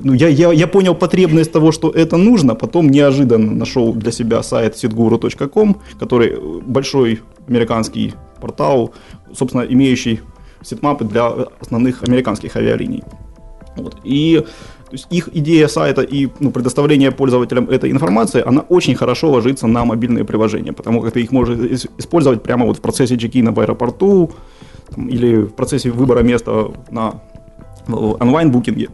Ну, 0.03 0.13
я, 0.13 0.27
я, 0.27 0.51
я 0.51 0.67
понял 0.67 0.95
потребность 0.95 1.51
того, 1.51 1.71
что 1.71 1.89
это 1.89 2.17
нужно, 2.17 2.55
потом 2.55 2.89
неожиданно 2.89 3.51
нашел 3.51 3.93
для 3.93 4.11
себя 4.11 4.43
сайт 4.43 4.75
sitguru.com, 4.75 5.81
который 5.99 6.29
э, 6.29 6.59
большой 6.65 7.21
американский 7.47 8.13
портал, 8.41 8.93
собственно, 9.33 9.61
имеющий 9.61 10.19
сетмапы 10.61 11.05
для 11.05 11.27
основных 11.59 12.03
американских 12.03 12.55
авиалиний. 12.55 13.03
Вот. 13.75 13.97
И 14.03 14.43
то 14.93 14.97
есть 14.97 15.07
их 15.09 15.29
идея 15.33 15.67
сайта 15.67 16.03
и 16.03 16.29
ну, 16.39 16.51
предоставление 16.51 17.11
пользователям 17.11 17.67
этой 17.67 17.89
информации, 17.89 18.43
она 18.45 18.61
очень 18.69 18.93
хорошо 18.93 19.31
ложится 19.31 19.65
на 19.65 19.85
мобильные 19.85 20.23
приложения, 20.23 20.71
потому 20.71 21.01
как 21.01 21.13
ты 21.13 21.21
их 21.23 21.31
можешь 21.31 21.57
ис- 21.57 21.89
использовать 21.97 22.43
прямо 22.43 22.67
вот 22.67 22.77
в 22.77 22.81
процессе 22.81 23.17
чекина 23.17 23.51
в 23.51 23.59
аэропорту 23.59 24.29
там, 24.95 25.09
или 25.09 25.37
в 25.37 25.53
процессе 25.55 25.89
выбора 25.89 26.21
места 26.21 26.71
на 26.91 27.21
онлайн-букинге. 27.87 28.89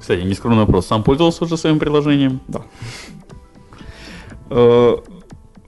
Кстати, 0.00 0.22
нескромный 0.22 0.60
вопрос. 0.60 0.86
Сам 0.86 1.02
пользовался 1.02 1.44
уже 1.44 1.58
своим 1.58 1.78
приложением? 1.78 2.40
Да. 2.48 2.62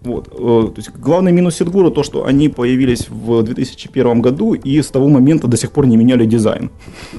Вот. 0.04 0.28
э, 0.28 0.37
То 0.37 0.75
есть 0.76 0.90
главный 0.90 1.32
минус 1.32 1.56
Ситгуру 1.56 1.90
то, 1.90 2.02
что 2.02 2.25
они 2.26 2.49
появились 2.49 3.08
в 3.08 3.42
2001 3.42 4.23
году 4.23 4.54
и 4.54 4.82
с 4.82 4.88
того 4.88 5.08
момента 5.08 5.49
до 5.49 5.56
сих 5.56 5.70
пор 5.70 5.87
не 5.87 5.96
меняли 5.96 6.26
дизайн. 6.26 6.70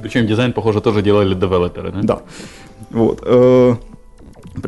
Причем 0.01 0.27
дизайн, 0.27 0.53
похоже, 0.53 0.81
тоже 0.81 1.01
делали 1.01 1.33
девелоперы, 1.33 1.91
да? 1.91 2.01
Да. 2.03 2.19
Вот. 2.91 3.23
э, 3.25 3.75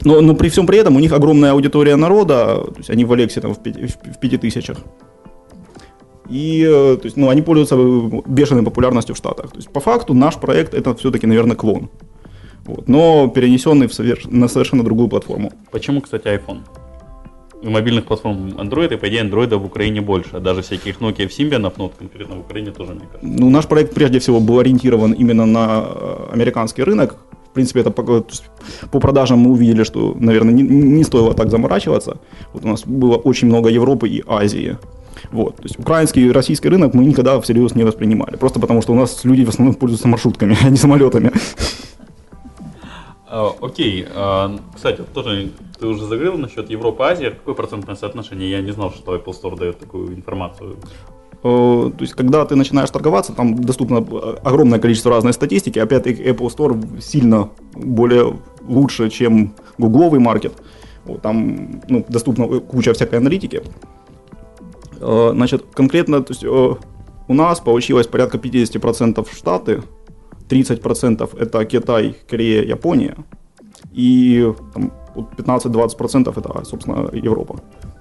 Но, 0.06 0.22
но 0.22 0.36
при 0.36 0.50
всем 0.50 0.66
при 0.68 0.78
этом 0.80 0.96
у 0.96 1.00
них 1.00 1.14
огромная 1.14 1.52
аудитория 1.52 1.96
народа, 1.96 2.56
то 2.66 2.78
есть 2.78 2.90
они 2.90 3.06
в 3.06 3.12
Алексе 3.14 3.42
там 3.42 3.54
в 3.54 3.60
пяти, 3.64 3.86
в 3.86 4.16
в 4.16 4.20
пяти 4.20 4.38
тысячах. 4.38 4.78
И 6.30 6.66
э, 6.68 6.98
то 6.98 7.06
есть, 7.06 7.18
ну, 7.18 7.30
они 7.30 7.42
пользуются 7.42 7.76
бешеной 8.28 8.64
популярностью 8.64 9.14
в 9.16 9.18
Штатах. 9.18 9.52
То 9.52 9.58
есть, 9.58 9.70
по 9.70 9.80
факту 9.80 10.14
наш 10.14 10.36
проект 10.36 10.74
это 10.74 10.94
все-таки, 10.96 11.28
наверное, 11.28 11.56
клон. 11.56 11.90
Вот, 12.66 12.90
но 12.90 13.30
перенесенный 13.30 13.88
в 13.88 13.92
совер- 13.92 14.28
на 14.30 14.48
совершенно 14.50 14.84
другую 14.84 15.08
платформу. 15.08 15.52
Почему, 15.72 16.02
кстати, 16.02 16.28
iPhone? 16.28 16.60
Мобильных 17.64 18.06
платформ 18.06 18.50
Android, 18.58 18.94
и 18.94 18.98
по 18.98 19.08
идее 19.08 19.22
андроида 19.22 19.58
в 19.58 19.66
Украине 19.66 20.02
больше. 20.02 20.30
А 20.34 20.40
Даже 20.40 20.62
всяких 20.62 21.00
Nokia 21.00 21.28
Symbian, 21.28 21.74
ну, 21.78 21.84
вот 21.84 21.94
конкретно 22.00 22.36
в 22.36 22.40
Украине 22.40 22.72
тоже, 22.72 22.94
мне 22.94 23.06
кажется. 23.12 23.42
Ну, 23.42 23.50
наш 23.50 23.66
проект 23.66 23.94
прежде 23.94 24.20
всего 24.20 24.40
был 24.40 24.60
ориентирован 24.60 25.14
именно 25.14 25.46
на 25.46 25.86
э, 25.86 26.34
американский 26.34 26.84
рынок. 26.84 27.16
В 27.50 27.54
принципе, 27.54 27.80
это 27.80 27.90
по, 27.90 28.24
по 28.92 29.00
продажам 29.00 29.40
мы 29.40 29.52
увидели, 29.52 29.84
что, 29.84 30.16
наверное, 30.20 30.54
не, 30.54 30.62
не 30.64 31.04
стоило 31.04 31.34
так 31.34 31.50
заморачиваться. 31.50 32.18
Вот 32.54 32.66
у 32.66 32.68
нас 32.68 32.84
было 32.86 33.16
очень 33.16 33.48
много 33.48 33.70
Европы 33.70 34.08
и 34.08 34.24
Азии. 34.28 34.78
Вот. 35.32 35.56
То 35.58 35.64
есть 35.64 35.80
украинский 35.80 36.28
и 36.28 36.32
российский 36.32 36.70
рынок 36.70 36.94
мы 36.94 37.06
никогда 37.06 37.40
всерьез 37.42 37.76
не 37.76 37.84
воспринимали. 37.84 38.36
Просто 38.36 38.60
потому, 38.60 38.82
что 38.82 38.94
у 38.94 38.96
нас 38.96 39.26
люди 39.26 39.44
в 39.44 39.50
основном 39.50 39.76
пользуются 39.76 40.08
маршрутками, 40.08 40.58
а 40.64 40.70
не 40.70 40.78
самолетами. 40.78 41.32
А, 43.30 43.54
окей, 43.62 44.06
а, 44.16 44.58
кстати, 44.74 45.02
тоже 45.14 45.52
ты 45.80 45.88
уже 45.88 46.06
заговорил 46.06 46.38
насчет 46.38 46.70
Европы, 46.70 47.04
Азии. 47.04 47.30
Какое 47.30 47.56
процентное 47.56 47.96
соотношение? 47.96 48.50
Я 48.50 48.62
не 48.62 48.72
знал, 48.72 48.92
что 48.92 49.16
Apple 49.16 49.34
Store 49.34 49.58
дает 49.58 49.80
такую 49.80 50.16
информацию. 50.16 50.78
Э, 51.44 51.92
То 51.98 52.02
есть, 52.02 52.14
когда 52.14 52.46
ты 52.46 52.56
начинаешь 52.56 52.90
торговаться, 52.90 53.34
там 53.34 53.62
доступно 53.62 53.98
огромное 53.98 54.80
количество 54.80 55.12
разной 55.12 55.34
статистики. 55.34 55.78
Опять-таки, 55.78 56.24
Apple 56.24 56.48
Store 56.48 57.02
сильно 57.02 57.50
более 57.74 58.38
лучше, 58.68 59.10
чем 59.10 59.54
гугловый 59.78 60.20
маркет. 60.20 60.54
Там 61.22 61.82
ну, 61.88 62.06
доступна 62.10 62.48
куча 62.60 62.94
всякой 62.94 63.20
аналитики. 63.20 63.62
Э, 65.02 65.32
Значит, 65.34 65.66
конкретно, 65.74 66.22
то 66.22 66.32
есть, 66.32 66.44
э, 66.46 66.76
у 67.28 67.34
нас 67.34 67.60
получилось 67.60 68.08
порядка 68.08 68.38
50% 68.38 69.28
Штаты, 69.36 69.84
30% 70.50 71.38
это 71.40 71.66
Китай, 71.66 72.16
Корея, 72.30 72.64
Япония, 72.64 73.16
и 73.94 74.54
там, 74.74 74.94
вот 75.16 75.34
15-20% 75.38 76.34
это, 76.38 76.66
собственно, 76.66 77.10
Европа. 77.12 77.60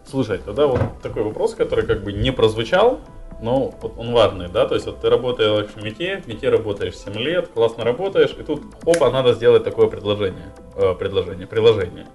Слушай, 0.08 0.38
тогда 0.44 0.66
вот 0.66 0.80
такой 1.02 1.22
вопрос, 1.22 1.54
который 1.54 1.84
как 1.84 2.04
бы 2.04 2.12
не 2.12 2.30
прозвучал, 2.30 3.00
но 3.40 3.74
он 3.96 4.12
важный, 4.12 4.48
да, 4.48 4.66
то 4.66 4.74
есть 4.74 4.86
вот 4.86 5.00
ты 5.00 5.10
работаешь 5.10 5.68
в 5.74 5.82
МИТе, 5.82 6.22
в 6.24 6.28
МИТе 6.28 6.48
работаешь 6.48 6.96
7 6.96 7.14
лет, 7.14 7.48
классно 7.48 7.84
работаешь, 7.84 8.34
и 8.38 8.42
тут, 8.42 8.62
опа, 8.84 9.10
надо 9.10 9.34
сделать 9.34 9.64
такое 9.64 9.88
предложение, 9.88 10.52
э, 10.76 10.94
предложение, 10.94 11.46
приложение. 11.46 12.06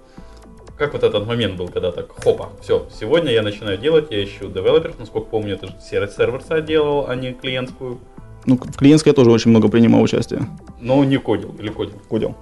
Как 0.78 0.94
вот 0.94 1.02
этот 1.04 1.26
момент 1.26 1.56
был, 1.56 1.68
когда 1.68 1.92
так, 1.92 2.10
хопа, 2.24 2.50
все, 2.60 2.86
сегодня 2.98 3.30
я 3.30 3.42
начинаю 3.42 3.78
делать, 3.78 4.10
я 4.10 4.24
ищу 4.24 4.48
девелоперов, 4.48 4.98
насколько 4.98 5.28
помню, 5.28 5.56
ты 5.58 5.68
же 5.68 5.74
сервис 5.80 6.16
сервер-сайт 6.16 6.64
делал, 6.64 7.06
а 7.08 7.14
не 7.14 7.34
клиентскую, 7.34 8.00
Ну, 8.46 8.56
в 8.56 8.76
клиентской 8.76 9.10
я 9.10 9.14
тоже 9.14 9.30
очень 9.30 9.50
много 9.50 9.68
принимал 9.68 10.02
участие. 10.02 10.46
но 10.80 11.04
не 11.04 11.18
кодил 11.18 11.54
или 11.58 11.68
кодил. 11.68 11.94
Кодил. 12.08 12.34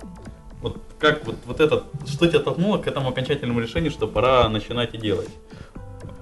Вот 0.63 0.79
как 0.99 1.27
вот, 1.27 1.37
вот 1.47 1.61
это, 1.61 1.85
что 2.07 2.27
тебя 2.27 2.41
толкнуло 2.41 2.79
к 2.79 2.87
этому 2.87 3.09
окончательному 3.09 3.61
решению, 3.61 3.91
что 3.91 4.07
пора 4.07 4.49
начинать 4.49 4.95
и 4.95 4.99
делать? 4.99 5.29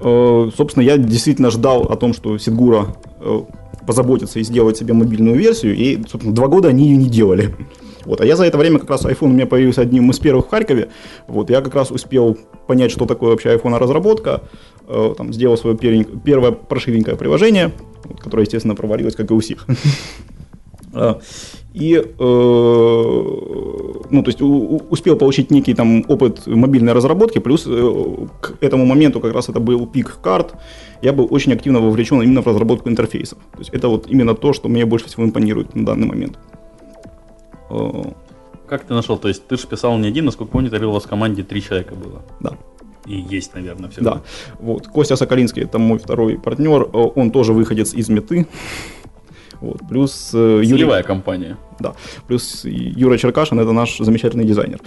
Э, 0.00 0.50
Собственно, 0.56 0.84
я 0.84 0.96
действительно 0.96 1.50
ждал 1.50 1.82
о 1.82 1.96
том, 1.96 2.14
что 2.14 2.38
Сидгура 2.38 2.96
э, 3.20 3.42
позаботится 3.86 4.38
и 4.38 4.42
сделает 4.44 4.76
себе 4.76 4.94
мобильную 4.94 5.36
версию, 5.36 5.74
и, 5.76 6.02
собственно, 6.08 6.34
два 6.34 6.46
года 6.48 6.68
они 6.68 6.88
ее 6.88 6.96
не 6.96 7.08
делали. 7.08 7.54
Вот. 8.08 8.20
А 8.22 8.24
я 8.26 8.36
за 8.36 8.44
это 8.44 8.56
время 8.58 8.78
как 8.78 8.88
раз 8.90 9.04
iPhone 9.04 9.26
у 9.26 9.28
меня 9.28 9.46
появился 9.46 9.82
одним 9.82 10.10
из 10.10 10.18
первых 10.18 10.46
в 10.46 10.48
Харькове. 10.48 10.88
Вот. 11.28 11.50
Я 11.50 11.60
как 11.60 11.74
раз 11.74 11.90
успел 11.90 12.36
понять, 12.66 12.90
что 12.90 13.04
такое 13.06 13.30
вообще 13.30 13.54
iPhone 13.54 13.76
разработка. 13.78 14.40
Э, 14.88 15.14
Там, 15.16 15.32
сделал 15.32 15.56
свое 15.58 15.76
первое 15.76 16.52
прошивенькое 16.52 17.16
приложение, 17.16 17.70
вот, 18.04 18.20
которое, 18.20 18.42
естественно, 18.44 18.74
провалилось, 18.74 19.14
как 19.14 19.30
и 19.30 19.34
у 19.34 19.38
всех. 19.40 19.66
А, 20.94 21.18
И, 21.74 21.94
э, 21.96 22.02
ну, 24.10 24.22
то 24.22 24.28
есть, 24.30 24.40
у- 24.42 24.46
у- 24.76 24.82
успел 24.90 25.16
получить 25.16 25.50
некий 25.50 25.74
там 25.74 26.02
опыт 26.08 26.46
мобильной 26.46 26.94
разработки, 26.94 27.38
плюс 27.40 27.66
э, 27.66 27.92
к 28.40 28.54
этому 28.62 28.86
моменту 28.86 29.20
как 29.20 29.34
раз 29.34 29.48
это 29.50 29.60
был 29.60 29.86
пик 29.86 30.16
карт, 30.22 30.54
я 31.02 31.12
был 31.12 31.26
очень 31.30 31.52
активно 31.52 31.80
вовлечен 31.80 32.22
именно 32.22 32.40
в 32.40 32.46
разработку 32.46 32.88
интерфейсов. 32.88 33.38
То 33.52 33.58
есть, 33.58 33.70
это 33.74 33.88
вот 33.88 34.06
именно 34.10 34.34
то, 34.34 34.52
что 34.54 34.68
мне 34.68 34.86
больше 34.86 35.06
всего 35.06 35.24
импонирует 35.24 35.74
на 35.76 35.84
данный 35.84 36.06
момент. 36.06 36.38
Как 38.66 38.84
ты 38.84 38.94
нашел? 38.94 39.18
То 39.18 39.28
есть 39.28 39.46
ты 39.46 39.56
же 39.56 39.66
писал 39.66 39.96
не 39.98 40.08
один, 40.08 40.24
насколько 40.26 40.52
помню, 40.52 40.70
тогда 40.70 40.88
у 40.88 40.92
вас 40.92 41.04
в 41.04 41.08
команде 41.08 41.42
три 41.42 41.62
человека 41.62 41.94
было. 41.94 42.22
Да. 42.40 42.52
И 43.06 43.14
есть, 43.16 43.54
наверное, 43.54 43.88
все. 43.88 44.02
Да, 44.02 44.22
вот. 44.58 44.86
Костя 44.86 45.16
Соколинский, 45.16 45.62
это 45.62 45.78
мой 45.78 45.98
второй 45.98 46.38
партнер, 46.38 46.82
э, 46.82 46.86
он 46.92 47.30
тоже 47.30 47.52
выходец 47.52 47.94
из 47.94 48.08
Меты. 48.08 48.46
Вот. 49.60 49.80
Плюс 49.88 50.30
э, 50.34 50.38
Юрий, 50.38 50.68
Сырьевая 50.68 51.02
компания. 51.02 51.56
да. 51.80 51.94
Плюс 52.28 52.64
Юра 52.64 53.18
Черкашин, 53.18 53.58
это 53.58 53.72
наш 53.72 53.98
замечательный 53.98 54.44
дизайнер. 54.44 54.78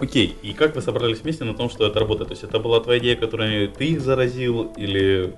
Окей, 0.00 0.36
и 0.42 0.52
как 0.52 0.74
вы 0.74 0.82
собрались 0.82 1.20
вместе 1.22 1.44
на 1.44 1.54
том, 1.54 1.70
что 1.70 1.86
это 1.86 2.00
работает? 2.00 2.28
То 2.28 2.32
есть 2.32 2.44
это 2.44 2.58
была 2.58 2.80
твоя 2.80 2.98
идея, 2.98 3.16
которой 3.16 3.68
ты 3.68 3.84
их 3.84 4.00
заразил, 4.00 4.72
или 4.76 5.34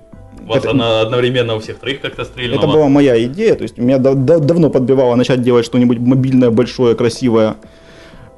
вас 0.47 0.57
Это- 0.57 0.71
она 0.71 1.01
одновременно 1.01 1.55
у 1.55 1.59
всех 1.59 1.77
троих 1.77 2.01
как-то 2.01 2.25
стрельнула? 2.25 2.59
Это 2.59 2.67
была 2.67 2.87
моя 2.87 3.23
идея, 3.25 3.55
то 3.55 3.63
есть 3.63 3.77
меня 3.77 3.97
да- 3.97 4.13
да- 4.15 4.39
давно 4.39 4.69
подбивало 4.69 5.15
начать 5.15 5.41
делать 5.41 5.65
что-нибудь 5.65 5.99
мобильное, 5.99 6.49
большое, 6.49 6.95
красивое. 6.95 7.55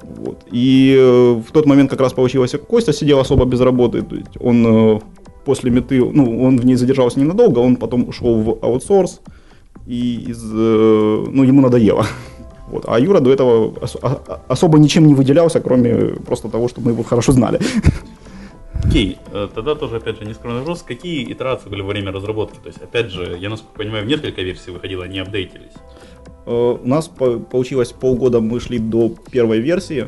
Вот. 0.02 0.44
И 0.50 0.94
э, 0.98 1.40
в 1.46 1.52
тот 1.52 1.66
момент 1.66 1.90
как 1.90 2.00
раз 2.00 2.12
получилось, 2.12 2.54
Костя 2.68 2.92
сидел 2.92 3.18
особо 3.20 3.44
без 3.44 3.60
работы, 3.60 4.02
то 4.02 4.16
есть 4.16 4.36
он 4.40 4.66
э, 4.96 5.00
после 5.44 5.70
меты, 5.70 6.04
ну, 6.04 6.42
он 6.42 6.58
в 6.58 6.66
ней 6.66 6.74
задержался 6.76 7.20
ненадолго, 7.20 7.60
он 7.60 7.76
потом 7.76 8.08
ушел 8.08 8.34
в 8.42 8.58
аутсорс, 8.62 9.20
и 9.86 10.24
из, 10.28 10.42
э, 10.52 11.24
ну, 11.32 11.44
ему 11.44 11.60
надоело. 11.62 12.06
Вот. 12.70 12.84
А 12.88 12.98
Юра 13.00 13.20
до 13.20 13.30
этого 13.32 13.74
ос- 13.82 13.96
а- 14.02 14.20
а- 14.28 14.40
особо 14.48 14.78
ничем 14.78 15.06
не 15.06 15.14
выделялся, 15.14 15.60
кроме 15.60 15.94
просто 16.26 16.48
того, 16.48 16.68
что 16.68 16.80
мы 16.80 16.92
его 16.92 17.02
хорошо 17.02 17.32
знали. 17.32 17.58
Окей, 18.84 19.18
э, 19.32 19.48
тогда 19.54 19.74
тоже, 19.74 19.96
опять 19.96 20.18
же, 20.18 20.24
нескромный 20.24 20.60
вопрос. 20.60 20.82
Какие 20.82 21.30
итерации 21.32 21.68
были 21.70 21.82
во 21.82 21.88
время 21.88 22.12
разработки? 22.12 22.58
То 22.62 22.68
есть, 22.68 22.82
опять 22.82 23.10
же, 23.10 23.36
я, 23.40 23.48
насколько 23.50 23.78
понимаю, 23.78 24.04
в 24.04 24.08
несколько 24.08 24.42
версий 24.42 24.70
выходило, 24.72 25.04
они 25.04 25.18
апдейтились. 25.20 25.74
Э, 26.46 26.76
У 26.82 26.88
нас 26.88 27.08
по- 27.08 27.38
получилось 27.38 27.92
полгода 27.92 28.40
мы 28.40 28.60
шли 28.60 28.78
до 28.78 29.10
первой 29.32 29.60
версии. 29.60 30.06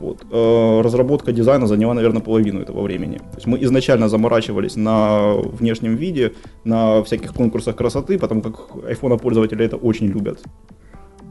Вот. 0.00 0.18
Э, 0.30 0.80
Разработка 0.84 1.32
дизайна 1.32 1.66
заняла, 1.66 1.94
наверное, 1.94 2.22
половину 2.22 2.60
этого 2.60 2.82
времени. 2.82 3.16
То 3.18 3.36
есть 3.36 3.46
мы 3.46 3.58
изначально 3.64 4.08
заморачивались 4.08 4.76
на 4.76 5.32
внешнем 5.34 5.96
виде, 5.96 6.32
на 6.64 7.02
всяких 7.02 7.34
конкурсах 7.34 7.74
красоты, 7.76 8.16
потому 8.18 8.42
как 8.42 8.54
iPhone 8.90 9.18
пользователи 9.18 9.64
это 9.64 9.76
очень 9.76 10.06
любят. 10.06 10.38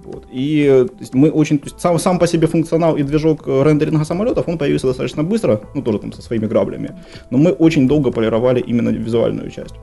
Вот. 0.07 0.23
И 0.31 0.65
э, 0.69 0.87
есть 1.01 1.13
мы 1.13 1.29
очень, 1.29 1.59
то 1.59 1.65
есть 1.65 1.81
сам, 1.81 1.99
сам 1.99 2.17
по 2.17 2.27
себе 2.27 2.47
функционал 2.47 2.95
и 2.95 3.03
движок 3.03 3.43
э, 3.45 3.63
рендеринга 3.63 4.05
самолетов, 4.05 4.47
он 4.47 4.57
появился 4.57 4.87
достаточно 4.87 5.23
быстро, 5.23 5.59
ну 5.75 5.81
тоже 5.81 5.99
там 5.99 6.13
со 6.13 6.21
своими 6.21 6.45
граблями, 6.45 6.95
но 7.29 7.37
мы 7.37 7.51
очень 7.51 7.87
долго 7.87 8.11
полировали 8.11 8.61
именно 8.61 8.89
визуальную 8.89 9.51
часть. 9.51 9.75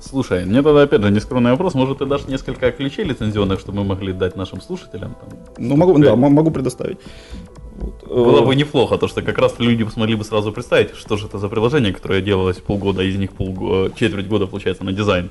Слушай, 0.00 0.44
мне 0.46 0.62
тогда, 0.62 0.82
опять 0.82 1.02
же, 1.02 1.10
нескромный 1.10 1.50
вопрос. 1.50 1.74
Может, 1.74 1.98
ты 1.98 2.06
дашь 2.06 2.28
несколько 2.28 2.70
ключей 2.70 3.04
лицензионных, 3.04 3.60
чтобы 3.60 3.78
мы 3.78 3.84
могли 3.84 4.12
дать 4.12 4.36
нашим 4.36 4.60
слушателям? 4.60 5.16
Там, 5.20 5.38
Ну, 5.58 5.76
могу, 5.76 5.98
да, 5.98 6.16
могу 6.16 6.50
предоставить. 6.50 6.98
Вот. 7.76 8.06
Было 8.08 8.42
Э, 8.42 8.46
бы 8.46 8.54
неплохо, 8.54 8.98
то 8.98 9.08
что 9.08 9.22
как 9.22 9.38
раз 9.38 9.54
люди 9.58 9.86
смогли 9.92 10.14
бы 10.14 10.24
сразу 10.24 10.52
представить, 10.52 10.94
что 10.94 11.16
же 11.16 11.26
это 11.26 11.38
за 11.38 11.48
приложение, 11.48 11.92
которое 11.92 12.22
делалось 12.22 12.58
полгода, 12.58 13.02
из 13.02 13.16
них 13.16 13.32
полго... 13.32 13.90
четверть 13.98 14.28
года, 14.28 14.46
получается, 14.46 14.84
на 14.84 14.92
дизайн. 14.92 15.30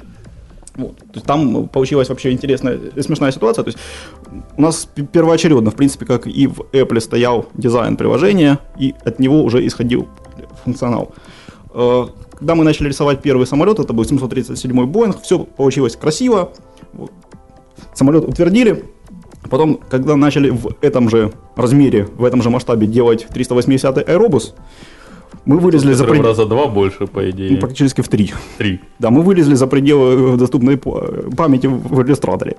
Вот. 0.79 0.97
То 0.97 1.15
есть 1.15 1.25
там 1.25 1.67
получилась 1.67 2.07
вообще 2.07 2.31
интересная, 2.31 2.79
смешная 3.01 3.31
ситуация. 3.33 3.63
То 3.63 3.67
есть 3.67 3.79
у 4.57 4.61
нас 4.61 4.87
первоочередно, 5.11 5.71
в 5.71 5.75
принципе, 5.75 6.05
как 6.05 6.25
и 6.25 6.47
в 6.47 6.61
Apple 6.71 7.01
стоял 7.01 7.47
дизайн 7.53 7.97
приложения, 7.97 8.59
и 8.79 8.95
от 9.03 9.19
него 9.19 9.43
уже 9.43 9.65
исходил 9.67 10.07
функционал. 10.63 11.11
Э, 11.73 12.05
Когда 12.31 12.55
мы 12.55 12.63
начали 12.63 12.87
рисовать 12.87 13.21
первый 13.21 13.45
самолет, 13.45 13.79
это 13.79 13.91
был 13.91 14.05
737 14.05 14.71
Boeing, 14.71 15.21
все 15.21 15.39
получилось 15.39 15.97
красиво. 15.97 16.53
Вот. 16.93 17.11
Самолет 17.93 18.23
утвердили. 18.23 18.85
Потом, 19.49 19.81
когда 19.89 20.15
начали 20.15 20.49
в 20.49 20.69
этом 20.81 21.09
же 21.09 21.33
размере, 21.57 22.05
в 22.05 22.23
этом 22.23 22.41
же 22.41 22.49
масштабе 22.49 22.87
делать 22.87 23.27
380 23.27 23.97
Aerobus, 23.97 24.53
мы 25.45 25.57
вылезли 25.59 25.93
за 25.93 26.03
Который 26.03 26.19
в 26.19 26.21
пред- 26.21 26.25
раза 26.25 26.45
два 26.45 26.67
больше, 26.67 27.07
по 27.07 27.29
идее. 27.29 27.51
ну, 27.51 27.57
практически 27.59 28.01
в 28.01 28.07
три. 28.07 28.33
Три. 28.57 28.79
Да, 28.99 29.09
мы 29.09 29.21
вылезли 29.23 29.55
за 29.55 29.67
пределы 29.67 30.33
э, 30.33 30.37
доступной 30.37 30.77
п- 30.77 31.31
памяти 31.35 31.67
в 31.67 32.01
иллюстраторе. 32.01 32.55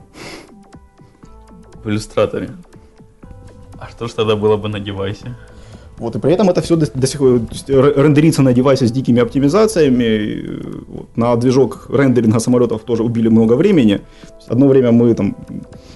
В 1.85 1.89
иллюстраторе. 1.89 2.51
А 3.79 3.89
что 3.91 4.07
ж 4.09 4.13
тогда 4.13 4.37
было 4.37 4.57
бы 4.57 4.69
на 4.69 4.81
девайсе? 4.81 5.35
Вот, 5.99 6.17
и 6.17 6.19
при 6.19 6.33
этом 6.33 6.49
это 6.49 6.61
все 6.63 6.77
до, 6.77 6.87
до 6.95 7.07
сих 7.07 7.19
пор 7.21 7.41
р- 7.69 7.95
рендерится 8.05 8.43
на 8.43 8.53
девайсе 8.55 8.87
с 8.87 8.93
дикими 8.93 9.21
оптимизациями. 9.21 10.05
э, 10.05 10.61
вот, 10.89 11.17
на 11.17 11.37
движок 11.37 11.87
рендеринга 11.91 12.41
самолетов 12.41 12.83
тоже 12.83 13.03
убили 13.03 13.29
много 13.29 13.55
времени. 13.57 14.01
Одно 14.49 14.69
время 14.69 14.93
мы 14.93 15.15
там 15.15 15.37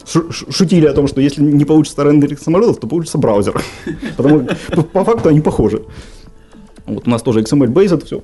шу- 0.06 0.30
шу- 0.30 0.52
шутили 0.52 0.86
о 0.86 0.92
том, 0.92 1.08
что 1.08 1.20
если 1.20 1.42
не 1.42 1.64
получится 1.64 2.04
рендеринг 2.04 2.38
самолетов, 2.40 2.78
то 2.78 2.86
получится 2.86 3.18
браузер. 3.18 3.60
Потому 4.16 4.46
по 4.92 5.04
факту 5.04 5.28
они 5.30 5.40
похожи. 5.40 5.82
Вот 6.86 7.06
у 7.06 7.10
нас 7.10 7.22
тоже 7.22 7.40
XML-based, 7.40 8.04
все. 8.04 8.22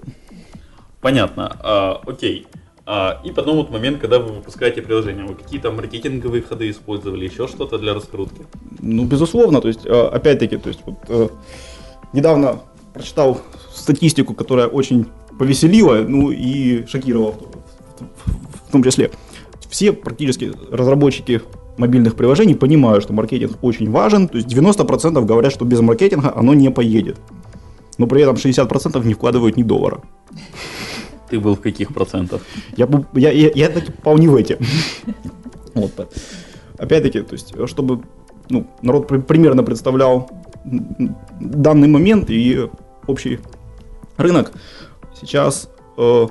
Понятно. 1.01 1.57
А, 1.61 2.01
окей. 2.07 2.47
А, 2.87 3.21
и 3.25 3.31
потом 3.31 3.57
вот 3.57 3.71
момент, 3.71 4.01
когда 4.01 4.19
вы 4.19 4.33
выпускаете 4.33 4.83
приложение. 4.83 5.25
Вы 5.25 5.35
какие-то 5.35 5.71
маркетинговые 5.71 6.43
ходы 6.43 6.71
использовали, 6.71 7.25
еще 7.25 7.47
что-то 7.47 7.79
для 7.79 7.95
раскрутки? 7.95 8.47
Ну, 8.81 9.05
безусловно, 9.05 9.61
то 9.61 9.69
есть, 9.69 9.87
э, 9.87 9.91
опять-таки, 9.91 10.57
то 10.57 10.69
есть, 10.69 10.81
вот, 10.85 10.99
э, 11.09 11.29
недавно 12.13 12.61
прочитал 12.93 13.41
статистику, 13.73 14.35
которая 14.35 14.67
очень 14.67 15.07
повеселила, 15.39 16.05
ну 16.07 16.31
и 16.31 16.85
шокировала 16.87 17.35
в 18.69 18.73
том 18.73 18.83
числе. 18.83 19.11
Все 19.69 19.93
практически 19.93 20.53
разработчики 20.71 21.43
мобильных 21.77 22.17
приложений 22.17 22.57
понимают, 22.57 23.05
что 23.05 23.13
маркетинг 23.13 23.53
очень 23.63 23.91
важен, 23.91 24.29
то 24.29 24.37
есть 24.37 24.49
90% 24.49 25.25
говорят, 25.25 25.53
что 25.53 25.65
без 25.65 25.81
маркетинга 25.81 26.33
оно 26.35 26.55
не 26.55 26.71
поедет. 26.71 27.19
Но 28.01 28.07
при 28.07 28.23
этом 28.23 28.35
60% 28.37 29.05
не 29.07 29.13
вкладывают 29.13 29.59
ни 29.59 29.63
доллара. 29.63 30.01
Ты 31.29 31.39
был 31.39 31.55
в 31.55 31.61
каких 31.61 31.93
процентах? 31.93 32.41
Я, 32.79 32.89
я, 33.15 33.31
я, 33.31 33.51
я 33.55 33.69
таки 33.69 33.93
попал 33.93 34.17
не 34.17 34.27
в 34.27 34.35
эти. 34.37 34.57
Вот. 35.75 35.95
так. 35.95 36.09
Опять-таки, 36.79 37.21
то 37.21 37.35
есть, 37.35 37.55
чтобы 37.67 38.01
ну, 38.49 38.67
народ 38.81 39.07
при- 39.07 39.19
примерно 39.21 39.63
представлял 39.63 40.31
данный 40.65 41.89
момент 41.89 42.31
и 42.31 42.71
общий 43.07 43.39
рынок, 44.17 44.53
сейчас 45.21 45.69
э, 45.99 46.27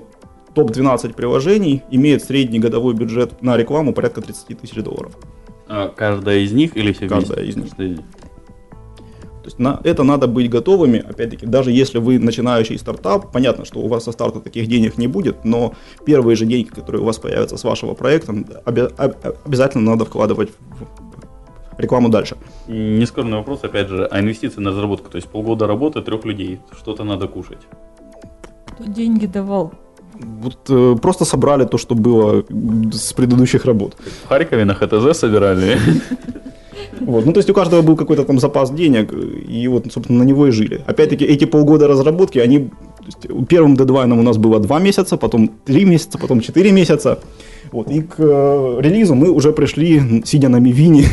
топ-12 0.56 1.14
приложений 1.14 1.84
имеет 1.92 2.24
средний 2.24 2.58
годовой 2.58 2.96
бюджет 2.96 3.44
на 3.44 3.58
рекламу 3.58 3.94
порядка 3.94 4.22
30 4.22 4.60
тысяч 4.60 4.84
долларов. 4.84 5.16
А, 5.68 5.90
каждая 5.90 6.40
из 6.40 6.52
них 6.52 6.76
или 6.76 6.94
все 6.94 7.08
Каждая 7.08 7.44
вместе? 7.44 7.62
из 7.62 7.78
них. 7.90 8.00
То 9.42 9.46
есть 9.46 9.60
на 9.60 9.80
это 9.84 10.04
надо 10.04 10.28
быть 10.28 10.50
готовыми. 10.50 11.00
Опять-таки, 11.00 11.46
даже 11.46 11.72
если 11.72 11.98
вы 12.00 12.20
начинающий 12.20 12.78
стартап, 12.78 13.32
понятно, 13.32 13.64
что 13.66 13.80
у 13.80 13.88
вас 13.88 14.04
со 14.04 14.12
старта 14.12 14.40
таких 14.40 14.68
денег 14.68 14.98
не 14.98 15.08
будет, 15.08 15.46
но 15.46 15.74
первые 16.06 16.36
же 16.36 16.46
деньги, 16.46 16.68
которые 16.68 17.02
у 17.02 17.06
вас 17.06 17.18
появятся 17.20 17.56
с 17.58 17.64
вашего 17.64 17.94
проекта, 17.94 18.34
обя- 18.66 18.94
об- 18.98 19.16
обязательно 19.46 19.92
надо 19.92 20.04
вкладывать 20.06 20.50
в 20.50 21.80
рекламу 21.80 22.10
дальше. 22.10 22.36
Нескромный 22.68 23.38
вопрос, 23.38 23.64
опять 23.64 23.88
же, 23.88 24.06
а 24.12 24.20
инвестиции 24.20 24.60
на 24.62 24.72
разработку, 24.72 25.10
то 25.10 25.16
есть 25.16 25.30
полгода 25.30 25.68
работы, 25.68 26.02
трех 26.02 26.26
людей, 26.26 26.60
что-то 26.78 27.06
надо 27.06 27.28
кушать. 27.28 27.60
Кто 28.74 28.84
деньги 28.84 29.26
давал? 29.26 29.72
Вот 30.22 30.70
э, 30.70 30.96
просто 31.02 31.24
собрали 31.24 31.64
то, 31.66 31.78
что 31.78 31.96
было 31.96 32.44
с 32.92 33.14
предыдущих 33.14 33.64
работ. 33.66 33.96
В 34.26 34.28
Харькове 34.28 34.66
на 34.66 34.74
ХТЗ 34.74 35.18
собирали. 35.18 35.78
Вот. 37.00 37.26
Ну, 37.26 37.34
то 37.34 37.40
есть 37.40 37.50
у 37.50 37.54
каждого 37.54 37.82
был 37.82 37.96
какой-то 37.96 38.24
там 38.24 38.40
запас 38.40 38.72
денег, 38.72 39.14
и 39.14 39.68
вот, 39.68 39.92
собственно, 39.92 40.20
на 40.20 40.28
него 40.28 40.48
и 40.48 40.52
жили. 40.52 40.82
Опять-таки, 40.86 41.26
эти 41.26 41.46
полгода 41.46 41.88
разработки, 41.88 42.40
они... 42.40 42.70
первым 43.48 43.76
дедлайном 43.76 44.20
у 44.20 44.24
нас 44.24 44.38
было 44.38 44.60
2 44.60 44.80
месяца, 44.80 45.18
потом 45.18 45.50
3 45.66 45.86
месяца, 45.86 46.18
потом 46.18 46.42
4 46.42 46.72
месяца. 46.72 47.20
Вот. 47.72 47.92
И 47.92 48.02
к 48.02 48.16
э, 48.20 48.82
релизу 48.82 49.16
мы 49.16 49.32
уже 49.32 49.52
пришли, 49.52 50.24
сидя 50.26 50.50
на 50.50 50.60
Мивине, 50.60 51.06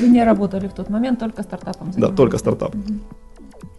Вы 0.00 0.08
не 0.08 0.24
работали 0.24 0.68
в 0.68 0.72
тот 0.72 0.90
момент, 0.90 1.18
только 1.18 1.42
стартапом 1.42 1.88
да, 1.88 1.92
занимались. 1.92 2.16
только 2.16 2.38
стартап. 2.38 2.74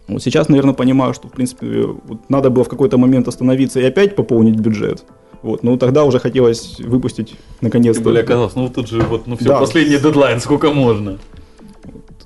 Вот 0.08 0.22
сейчас, 0.22 0.48
наверное, 0.48 0.74
понимаю, 0.74 1.14
что, 1.14 1.28
в 1.28 1.32
принципе, 1.32 1.86
вот 1.86 2.28
надо 2.28 2.50
было 2.50 2.64
в 2.64 2.68
какой-то 2.68 2.98
момент 2.98 3.28
остановиться 3.28 3.80
и 3.80 3.84
опять 3.84 4.16
пополнить 4.16 4.58
бюджет. 4.58 5.04
Вот, 5.42 5.62
ну 5.62 5.76
тогда 5.76 6.04
уже 6.04 6.18
хотелось 6.20 6.78
выпустить 6.80 7.28
Тем 7.30 7.38
наконец-то. 7.62 8.02
более 8.04 8.22
оказалось, 8.22 8.54
ну 8.56 8.68
тут 8.68 8.88
же 8.88 9.00
вот, 9.02 9.26
ну 9.26 9.36
все, 9.36 9.48
Да. 9.48 9.58
последний 9.58 9.96
дедлайн, 9.98 10.40
сколько 10.40 10.70
можно. 10.72 11.18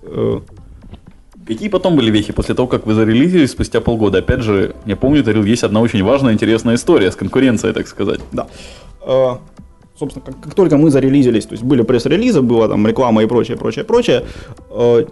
э, 0.03 0.41
Какие 1.47 1.69
потом 1.69 1.95
были 1.97 2.11
вехи 2.11 2.33
после 2.33 2.55
того, 2.55 2.67
как 2.69 2.87
вы 2.87 2.95
зарелизились 2.95 3.51
спустя 3.51 3.81
полгода? 3.83 4.19
Опять 4.19 4.41
же, 4.41 4.75
я 4.87 4.97
помню, 4.97 5.23
Тарил, 5.23 5.45
есть 5.45 5.63
одна 5.63 5.81
очень 5.81 6.03
важная, 6.03 6.33
интересная 6.33 6.75
история 6.77 7.13
с 7.13 7.17
конкуренцией, 7.17 7.75
так 7.75 7.87
сказать. 7.87 8.21
Да. 8.33 8.47
Э, 9.07 9.37
Собственно, 9.97 10.25
как, 10.27 10.41
как 10.41 10.55
только 10.55 10.77
мы 10.77 10.91
зарелизились, 10.91 11.47
то 11.47 11.53
есть 11.53 11.63
были 11.63 11.83
пресс-релизы, 11.83 12.41
была 12.43 12.67
там 12.67 12.85
реклама 12.85 13.23
и 13.23 13.27
прочее, 13.27 13.57
прочее, 13.57 13.85
прочее, 13.85 14.25
э, 14.71 15.05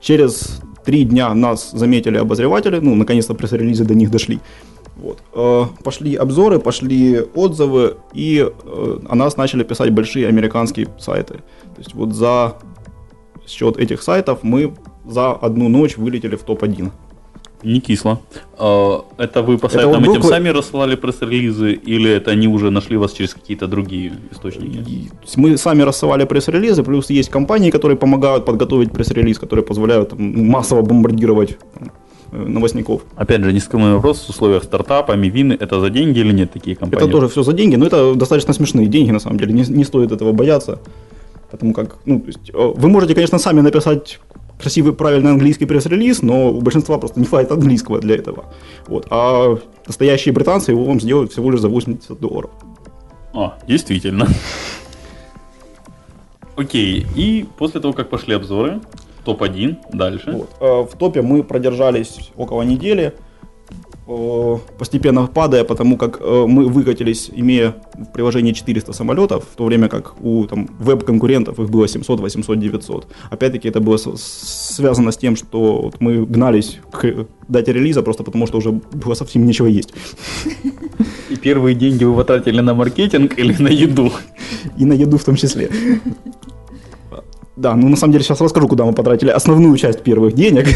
через 0.00 0.60
три 0.84 1.02
дня 1.04 1.34
нас 1.34 1.72
заметили 1.72 2.18
обозреватели, 2.18 2.78
ну, 2.78 2.94
наконец-то 2.94 3.34
пресс-релизы 3.34 3.84
до 3.84 3.94
них 3.94 4.10
дошли. 4.12 4.38
Вот. 5.02 5.18
Э, 5.34 5.64
Пошли 5.82 6.14
обзоры, 6.14 6.58
пошли 6.60 7.20
отзывы, 7.34 7.96
и 8.14 8.48
э, 8.48 8.98
о 9.08 9.14
нас 9.14 9.36
начали 9.36 9.64
писать 9.64 9.90
большие 9.90 10.28
американские 10.28 10.86
сайты. 10.98 11.34
То 11.34 11.78
есть 11.78 11.94
вот 11.94 12.14
за 12.14 12.54
счет 13.48 13.76
этих 13.78 14.02
сайтов 14.02 14.38
мы 14.42 14.72
за 15.04 15.32
одну 15.32 15.68
ночь 15.68 15.96
вылетели 15.96 16.36
в 16.36 16.42
топ-1. 16.42 16.90
Не 17.64 17.80
кисло. 17.80 18.20
А, 18.58 19.04
Это 19.18 19.42
вы 19.42 19.56
по 19.58 19.66
Это 19.66 19.74
сайтам 19.74 19.92
вот 19.92 20.06
был 20.06 20.14
этим 20.14 20.22
сами 20.22 20.48
рассылали 20.48 20.96
пресс-релизы, 20.96 21.72
или 21.72 22.10
это 22.10 22.32
они 22.32 22.48
уже 22.48 22.70
нашли 22.70 22.96
вас 22.96 23.12
через 23.12 23.34
какие-то 23.34 23.66
другие 23.66 24.12
источники? 24.32 25.10
Мы 25.36 25.56
сами 25.56 25.82
рассылали 25.82 26.24
пресс-релизы, 26.24 26.82
плюс 26.82 27.10
есть 27.10 27.28
компании, 27.28 27.70
которые 27.70 27.96
помогают 27.96 28.44
подготовить 28.44 28.92
пресс-релиз, 28.92 29.38
которые 29.38 29.64
позволяют 29.64 30.10
там, 30.10 30.48
массово 30.50 30.82
бомбардировать 30.82 31.56
э, 31.76 31.84
новостников. 32.32 33.02
Опять 33.16 33.44
же, 33.44 33.52
нескромный 33.52 33.94
вопрос 33.94 34.24
в 34.24 34.30
условиях 34.30 34.64
стартапа, 34.64 35.12
мивины, 35.12 35.56
это 35.58 35.80
за 35.80 35.90
деньги 35.90 36.18
или 36.18 36.32
нет 36.32 36.52
такие 36.52 36.76
компании? 36.76 37.04
Это 37.04 37.12
тоже 37.12 37.28
все 37.28 37.42
за 37.42 37.52
деньги, 37.52 37.76
но 37.76 37.86
это 37.86 38.14
достаточно 38.14 38.54
смешные 38.54 38.86
деньги, 38.86 39.10
на 39.10 39.20
самом 39.20 39.38
деле, 39.38 39.52
не, 39.52 39.62
не 39.62 39.84
стоит 39.84 40.12
этого 40.12 40.32
бояться. 40.32 40.78
Потому 41.50 41.74
как, 41.74 41.96
ну, 42.06 42.20
то 42.20 42.26
есть, 42.26 42.50
э, 42.50 42.52
вы 42.54 42.88
можете, 42.88 43.14
конечно, 43.14 43.38
сами 43.38 43.60
написать 43.60 44.18
красивый, 44.58 44.94
правильный 44.94 45.32
английский 45.32 45.66
пресс-релиз, 45.66 46.22
но 46.22 46.50
у 46.50 46.60
большинства 46.60 46.98
просто 46.98 47.20
не 47.20 47.26
хватит 47.26 47.52
английского 47.52 48.00
для 48.00 48.14
этого. 48.14 48.46
Вот. 48.86 49.06
А 49.10 49.58
настоящие 49.86 50.32
британцы 50.32 50.70
его 50.70 50.84
вам 50.84 51.00
сделают 51.00 51.32
всего 51.32 51.50
лишь 51.50 51.60
за 51.60 51.68
80 51.68 52.18
долларов. 52.18 52.50
А, 53.34 53.58
действительно. 53.68 54.26
Окей, 56.56 57.06
и 57.16 57.46
после 57.58 57.80
того, 57.80 57.92
как 57.92 58.08
пошли 58.08 58.34
обзоры, 58.34 58.80
топ-1, 59.24 59.76
дальше. 59.92 60.30
Вот. 60.32 60.50
Э, 60.60 60.82
В 60.90 60.96
топе 60.98 61.22
мы 61.22 61.42
продержались 61.42 62.30
около 62.36 62.62
недели. 62.62 63.12
э, 64.08 64.56
постепенно 64.78 65.26
падая, 65.26 65.64
потому 65.64 65.96
как 65.96 66.20
э, 66.20 66.44
мы 66.48 66.66
выкатились, 66.66 67.30
имея 67.36 67.74
в 67.94 68.12
приложении 68.12 68.52
400 68.52 68.92
самолетов, 68.92 69.44
в 69.52 69.56
то 69.56 69.64
время 69.64 69.88
как 69.88 70.14
у 70.20 70.44
там, 70.46 70.68
веб-конкурентов 70.80 71.58
их 71.60 71.70
было 71.70 71.86
700, 71.88 72.20
800, 72.20 72.58
900. 72.58 73.06
Опять-таки 73.30 73.68
это 73.68 73.80
было 73.80 73.96
с- 73.96 74.74
связано 74.76 75.12
с 75.12 75.16
тем, 75.16 75.36
что 75.36 75.82
вот 75.82 76.00
мы 76.00 76.26
гнались 76.26 76.78
к 76.90 77.26
дате 77.48 77.72
релиза 77.72 78.02
просто 78.02 78.24
потому, 78.24 78.46
что 78.48 78.58
уже 78.58 78.72
было 78.72 79.14
совсем 79.14 79.46
нечего 79.46 79.66
есть. 79.68 79.94
И 81.30 81.36
первые 81.36 81.74
деньги 81.76 82.04
вы 82.04 82.14
потратили 82.16 82.60
на 82.60 82.74
маркетинг 82.74 83.38
или 83.38 83.54
на 83.62 83.68
еду? 83.68 84.10
И 84.80 84.84
на 84.84 84.94
еду 84.94 85.16
в 85.16 85.24
том 85.24 85.36
числе. 85.36 85.70
Да, 87.54 87.76
ну 87.76 87.88
на 87.88 87.96
самом 87.96 88.12
деле 88.12 88.24
сейчас 88.24 88.40
расскажу, 88.40 88.66
куда 88.66 88.84
мы 88.84 88.94
потратили 88.94 89.28
основную 89.28 89.76
часть 89.76 90.02
первых 90.02 90.34
денег. 90.34 90.66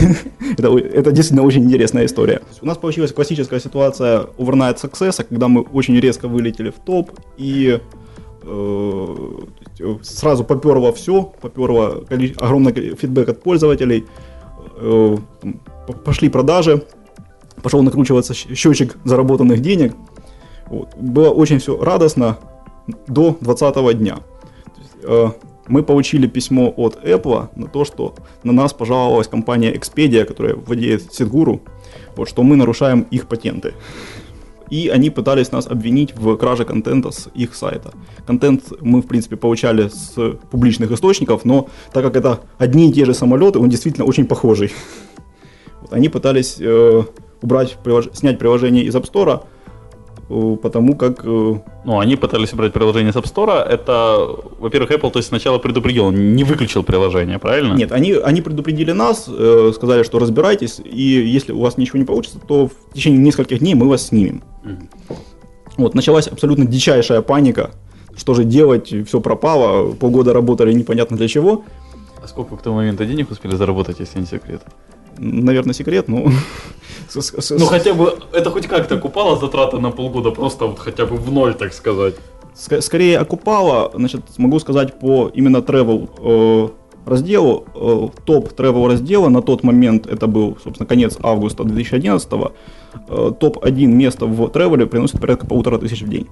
это, 0.59 0.77
это 0.77 1.11
действительно 1.11 1.43
очень 1.43 1.65
интересная 1.65 2.05
история. 2.05 2.43
У 2.61 2.67
нас 2.67 2.77
получилась 2.77 3.12
классическая 3.12 3.61
ситуация 3.61 4.27
overnight 4.37 4.77
success, 4.77 5.25
когда 5.27 5.49
мы 5.49 5.62
очень 5.62 5.99
резко 5.99 6.29
вылетели 6.29 6.69
в 6.71 6.75
топ 6.85 7.12
и 7.39 7.81
э, 8.43 9.27
э, 9.81 9.97
сразу 10.03 10.45
поперло 10.45 10.93
все, 10.93 11.33
поперло 11.41 12.05
огромный 12.39 12.73
фидбэк 12.73 13.31
от 13.31 13.43
пользователей, 13.43 14.05
э, 14.77 15.17
пошли 16.05 16.29
продажи, 16.29 16.85
пошел 17.62 17.83
накручиваться 17.83 18.35
счетчик 18.35 18.99
заработанных 19.05 19.62
денег. 19.62 19.95
Вот. 20.67 20.95
Было 20.97 21.31
очень 21.31 21.59
все 21.59 21.83
радостно 21.83 22.37
до 23.07 23.37
20 23.41 23.95
дня. 23.95 24.17
То 24.17 24.81
есть, 24.81 24.95
э, 25.05 25.31
мы 25.69 25.83
получили 25.83 26.27
письмо 26.27 26.73
от 26.77 27.05
Apple 27.05 27.49
на 27.57 27.67
то, 27.67 27.85
что 27.85 28.15
на 28.43 28.53
нас 28.53 28.73
пожаловалась 28.73 29.29
компания 29.29 29.73
Expedia, 29.73 30.25
которая 30.25 30.55
владеет 30.55 31.13
Сидгуру, 31.13 31.61
вот, 32.17 32.29
что 32.29 32.43
мы 32.43 32.57
нарушаем 32.57 33.07
их 33.11 33.27
патенты. 33.27 33.75
И 34.69 34.89
они 34.89 35.11
пытались 35.11 35.53
нас 35.53 35.67
обвинить 35.67 36.17
в 36.17 36.37
краже 36.37 36.65
контента 36.65 37.13
с 37.13 37.29
их 37.35 37.55
сайта. 37.55 37.93
Контент 38.27 38.73
мы, 38.81 39.01
в 39.01 39.07
принципе, 39.07 39.37
получали 39.37 39.89
с 39.89 40.15
публичных 40.51 40.91
источников, 40.91 41.45
но 41.45 41.69
так 41.93 42.03
как 42.05 42.17
это 42.17 42.41
одни 42.59 42.91
и 42.91 42.93
те 42.93 43.05
же 43.05 43.15
самолеты, 43.15 43.61
он 43.61 43.69
действительно 43.69 44.07
очень 44.07 44.27
похожий. 44.27 44.73
Вот, 45.83 45.93
они 45.93 46.09
пытались 46.09 46.57
э, 46.59 47.03
убрать, 47.43 47.79
прилож- 47.85 48.15
снять 48.15 48.39
приложение 48.39 48.85
из 48.85 48.95
App 48.97 49.09
Store, 49.11 49.45
потому 50.29 50.97
как 50.97 51.21
э, 51.25 51.55
Ну, 51.85 51.99
они 51.99 52.17
пытались 52.17 52.53
убрать 52.53 52.73
приложение 52.73 53.12
с 53.12 53.17
App 53.17 53.25
Store. 53.25 53.62
Это, 53.62 54.19
во-первых, 54.59 54.91
Apple 54.91 55.11
то 55.11 55.19
есть 55.19 55.29
сначала 55.29 55.59
предупредил, 55.59 56.07
он 56.07 56.35
не 56.35 56.45
выключил 56.45 56.83
приложение, 56.83 57.39
правильно? 57.39 57.75
Нет, 57.75 57.93
они, 57.93 58.12
они 58.12 58.43
предупредили 58.43 58.93
нас, 58.93 59.27
э, 59.29 59.73
сказали, 59.75 60.03
что 60.03 60.19
разбирайтесь, 60.19 60.81
и 60.85 61.03
если 61.03 61.53
у 61.53 61.61
вас 61.61 61.79
ничего 61.79 61.99
не 61.99 62.05
получится, 62.05 62.39
то 62.39 62.69
в 62.69 62.95
течение 62.95 63.21
нескольких 63.21 63.61
дней 63.61 63.75
мы 63.75 63.89
вас 63.89 64.09
снимем. 64.09 64.43
Мгм. 64.65 64.89
Вот, 65.77 65.95
началась 65.95 66.27
абсолютно 66.27 66.65
дичайшая 66.65 67.23
паника. 67.23 67.71
Что 68.17 68.35
же 68.35 68.45
делать? 68.45 68.93
Все 69.07 69.21
пропало, 69.21 69.93
полгода 69.93 70.33
работали 70.33 70.73
непонятно 70.73 71.17
для 71.17 71.29
чего. 71.29 71.65
А 72.23 72.27
сколько 72.27 72.57
к 72.57 72.62
тому 72.62 72.77
моменту 72.77 73.05
денег 73.05 73.31
успели 73.31 73.55
заработать, 73.55 74.01
если 74.01 74.19
не 74.19 74.27
секрет? 74.27 74.62
Наверное, 75.19 75.75
секрет, 75.75 76.09
но... 76.09 76.27
Ну, 77.51 77.67
хотя 77.67 77.95
бы, 77.95 78.19
это 78.33 78.51
хоть 78.51 78.67
как-то 78.67 78.99
купало 78.99 79.37
затраты 79.39 79.79
на 79.79 79.91
полгода, 79.91 80.31
просто 80.31 80.67
вот 80.67 80.79
хотя 80.79 81.07
бы 81.07 81.17
в 81.17 81.33
ноль, 81.33 81.55
так 81.55 81.73
сказать. 81.73 82.15
Ск- 82.55 82.81
Скорее 82.81 83.19
окупало, 83.19 83.91
значит, 83.95 84.23
могу 84.39 84.59
сказать 84.61 84.99
по 84.99 85.31
именно 85.35 85.59
travel 85.59 86.09
э, 86.19 86.69
разделу, 87.11 87.65
э, 87.75 88.09
топ 88.25 88.53
travel 88.59 88.87
раздела 88.89 89.29
на 89.29 89.43
тот 89.43 89.63
момент, 89.63 90.07
это 90.07 90.27
был, 90.27 90.57
собственно, 90.65 90.87
конец 90.87 91.19
августа 91.23 91.65
2011 91.65 92.29
э, 92.33 93.33
топ-1 93.41 93.87
место 93.87 94.27
в 94.27 94.49
тревеле 94.49 94.87
приносит 94.87 95.21
порядка 95.21 95.47
полутора 95.47 95.79
тысяч 95.79 96.03
в 96.03 96.09
день. 96.09 96.27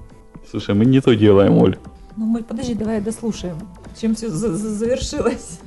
Слушай, 0.50 0.74
мы 0.74 0.84
не 0.84 1.00
то 1.00 1.14
делаем, 1.14 1.58
Оль. 1.58 1.76
Ну 2.16 2.26
мы, 2.26 2.42
подожди, 2.42 2.74
давай 2.74 3.00
дослушаем, 3.00 3.56
чем 4.00 4.14
все 4.14 4.28
завершилось. 4.28 5.58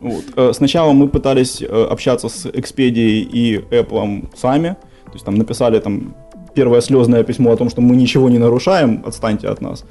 Вот. 0.00 0.24
Э, 0.36 0.52
Сначала 0.54 0.92
мы 0.92 1.08
пытались 1.08 1.62
э, 1.62 1.66
общаться 1.90 2.28
с 2.28 2.46
Expedia 2.46 3.20
и 3.20 3.56
Apple 3.70 4.28
сами, 4.36 4.76
то 5.06 5.12
есть 5.12 5.24
там 5.24 5.34
написали 5.36 5.78
там 5.80 6.14
первое 6.54 6.80
слезное 6.80 7.22
письмо 7.22 7.52
о 7.52 7.56
том, 7.56 7.70
что 7.70 7.80
мы 7.80 7.96
ничего 7.96 8.28
не 8.30 8.38
нарушаем, 8.38 9.02
отстаньте 9.06 9.48
от 9.48 9.60
нас. 9.60 9.84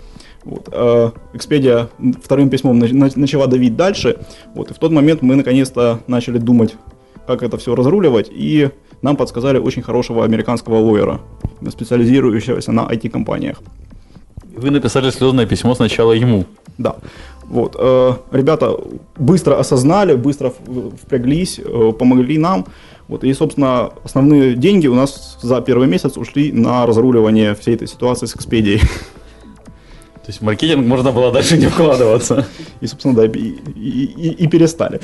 Вот. 0.44 0.70
Э, 0.72 1.12
Expedia 1.34 1.88
вторым 2.24 2.50
письмом 2.50 2.80
на- 2.80 2.88
на- 2.88 3.10
начала 3.16 3.48
давить 3.48 3.76
дальше, 3.76 4.18
вот. 4.54 4.72
и 4.72 4.74
в 4.74 4.78
тот 4.78 4.92
момент 4.92 5.22
мы 5.22 5.36
наконец-то 5.36 6.00
начали 6.08 6.38
думать, 6.38 6.76
как 7.28 7.42
это 7.44 7.58
все 7.58 7.74
разруливать, 7.76 8.30
и 8.32 8.70
нам 9.02 9.16
подсказали 9.16 9.58
очень 9.58 9.82
хорошего 9.82 10.24
американского 10.24 10.78
лоера, 10.78 11.22
специализирующегося 11.70 12.72
на 12.72 12.82
IT-компаниях. 12.82 13.62
Вы 14.56 14.72
написали 14.72 15.10
слезное 15.12 15.46
письмо 15.46 15.76
сначала 15.76 16.14
ему. 16.14 16.46
Да. 16.78 16.96
Вот. 17.44 17.76
э, 17.80 18.14
ребята 18.32 18.76
быстро 19.18 19.60
осознали, 19.60 20.16
быстро 20.16 20.52
впряглись, 21.04 21.60
э, 21.60 21.92
помогли 22.00 22.38
нам. 22.38 22.66
Вот. 23.08 23.24
И, 23.24 23.34
собственно, 23.34 23.92
основные 24.04 24.56
деньги 24.56 24.88
у 24.88 24.96
нас 24.96 25.38
за 25.42 25.62
первый 25.62 25.88
месяц 25.88 26.18
ушли 26.18 26.52
на 26.52 26.86
разруливание 26.86 27.54
всей 27.54 27.76
этой 27.76 27.88
ситуации 27.88 28.26
с 28.26 28.36
Expedia. 28.36 28.80
То 28.80 30.32
есть 30.32 30.40
в 30.42 30.44
маркетинг 30.44 30.88
можно 30.88 31.12
было 31.12 31.32
дальше 31.32 31.58
не 31.58 31.68
вкладываться. 31.68 32.46
И, 32.82 32.88
собственно, 32.88 33.14
да, 33.16 33.26
и, 33.26 33.30
и- 33.30 34.06
и- 34.18 34.44
и 34.44 34.48
перестали. 34.48 35.00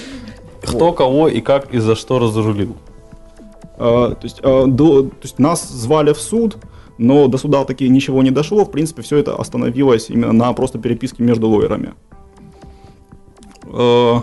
Кто, 0.64 0.94
кого 0.94 1.28
и 1.28 1.42
как 1.42 1.74
и 1.76 1.80
за 1.80 1.96
что 1.96 2.18
разрулил. 2.20 2.76
Э, 3.78 4.16
То 4.20 4.24
есть, 4.24 4.40
э, 4.42 4.64
до, 4.68 5.04
то 5.04 5.16
есть 5.24 5.38
нас 5.40 5.70
звали 5.70 6.14
в 6.14 6.20
суд, 6.22 6.58
но 7.02 7.28
до 7.28 7.40
суда 7.40 7.64
таки 7.66 7.90
ничего 7.90 8.22
не 8.22 8.30
дошло. 8.30 8.64
В 8.64 8.72
принципе, 8.72 9.02
все 9.02 9.18
это 9.18 9.36
остановилось 9.36 10.10
именно 10.10 10.34
на 10.34 10.54
просто 10.54 10.78
переписке 10.78 11.24
между 11.24 11.50
лоерами. 11.50 11.94
Э, 13.64 14.18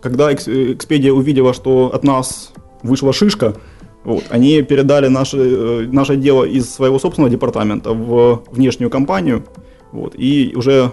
когда 0.00 0.32
Экс- 0.32 0.48
Expedia 0.48 1.10
увидела, 1.10 1.54
что 1.54 1.92
от 1.94 2.02
нас 2.02 2.52
вышла 2.82 3.12
шишка, 3.12 3.54
вот, 4.02 4.24
они 4.30 4.62
передали 4.62 5.06
наше, 5.06 5.38
э, 5.38 5.88
наше 5.92 6.16
дело 6.16 6.42
из 6.42 6.68
своего 6.68 6.98
собственного 6.98 7.30
департамента 7.30 7.92
в 7.92 8.42
внешнюю 8.50 8.90
компанию, 8.90 9.44
вот, 9.92 10.14
и 10.16 10.52
уже 10.56 10.90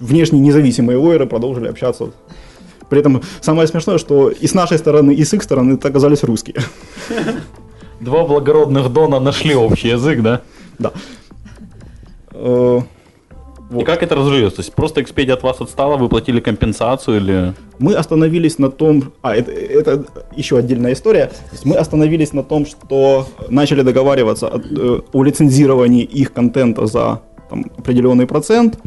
внешние 0.00 0.42
независимые 0.42 0.98
лоеры 0.98 1.24
продолжили 1.24 1.68
общаться. 1.68 2.12
При 2.90 3.00
этом 3.00 3.22
самое 3.40 3.66
смешное, 3.68 3.96
что 3.96 4.28
и 4.28 4.46
с 4.46 4.52
нашей 4.52 4.76
стороны, 4.76 5.12
и 5.14 5.24
с 5.24 5.32
их 5.32 5.42
стороны 5.42 5.74
это 5.74 5.88
оказались 5.88 6.24
русские. 6.24 6.56
Два 8.00 8.24
благородных 8.24 8.92
Дона 8.92 9.20
нашли 9.20 9.54
общий 9.54 9.88
язык, 9.88 10.22
да? 10.22 10.40
Да. 10.78 10.92
Э, 12.32 12.80
И 13.70 13.74
Вот. 13.74 13.84
как 13.84 14.02
это 14.02 14.14
разрулилось? 14.14 14.54
То 14.54 14.62
есть 14.62 14.72
просто 14.74 15.00
Expedia 15.00 15.32
от 15.32 15.42
вас 15.42 15.60
отстала, 15.60 15.96
вы 15.96 16.08
платили 16.08 16.40
компенсацию 16.40 17.18
или... 17.18 17.54
Мы 17.78 17.94
остановились 17.94 18.58
на 18.58 18.70
том, 18.70 19.12
а 19.22 19.36
это, 19.36 19.52
это 19.52 20.04
еще 20.34 20.56
отдельная 20.56 20.92
история. 20.92 21.30
Мы 21.64 21.76
остановились 21.76 22.32
на 22.32 22.42
том, 22.42 22.66
что 22.66 23.26
начали 23.48 23.82
договариваться 23.82 24.48
о, 24.48 24.58
э, 24.58 25.00
о 25.12 25.22
лицензировании 25.22 26.02
их 26.02 26.32
контента 26.32 26.86
за 26.86 27.20
там, 27.50 27.66
определенный 27.76 28.26
процент. 28.26 28.78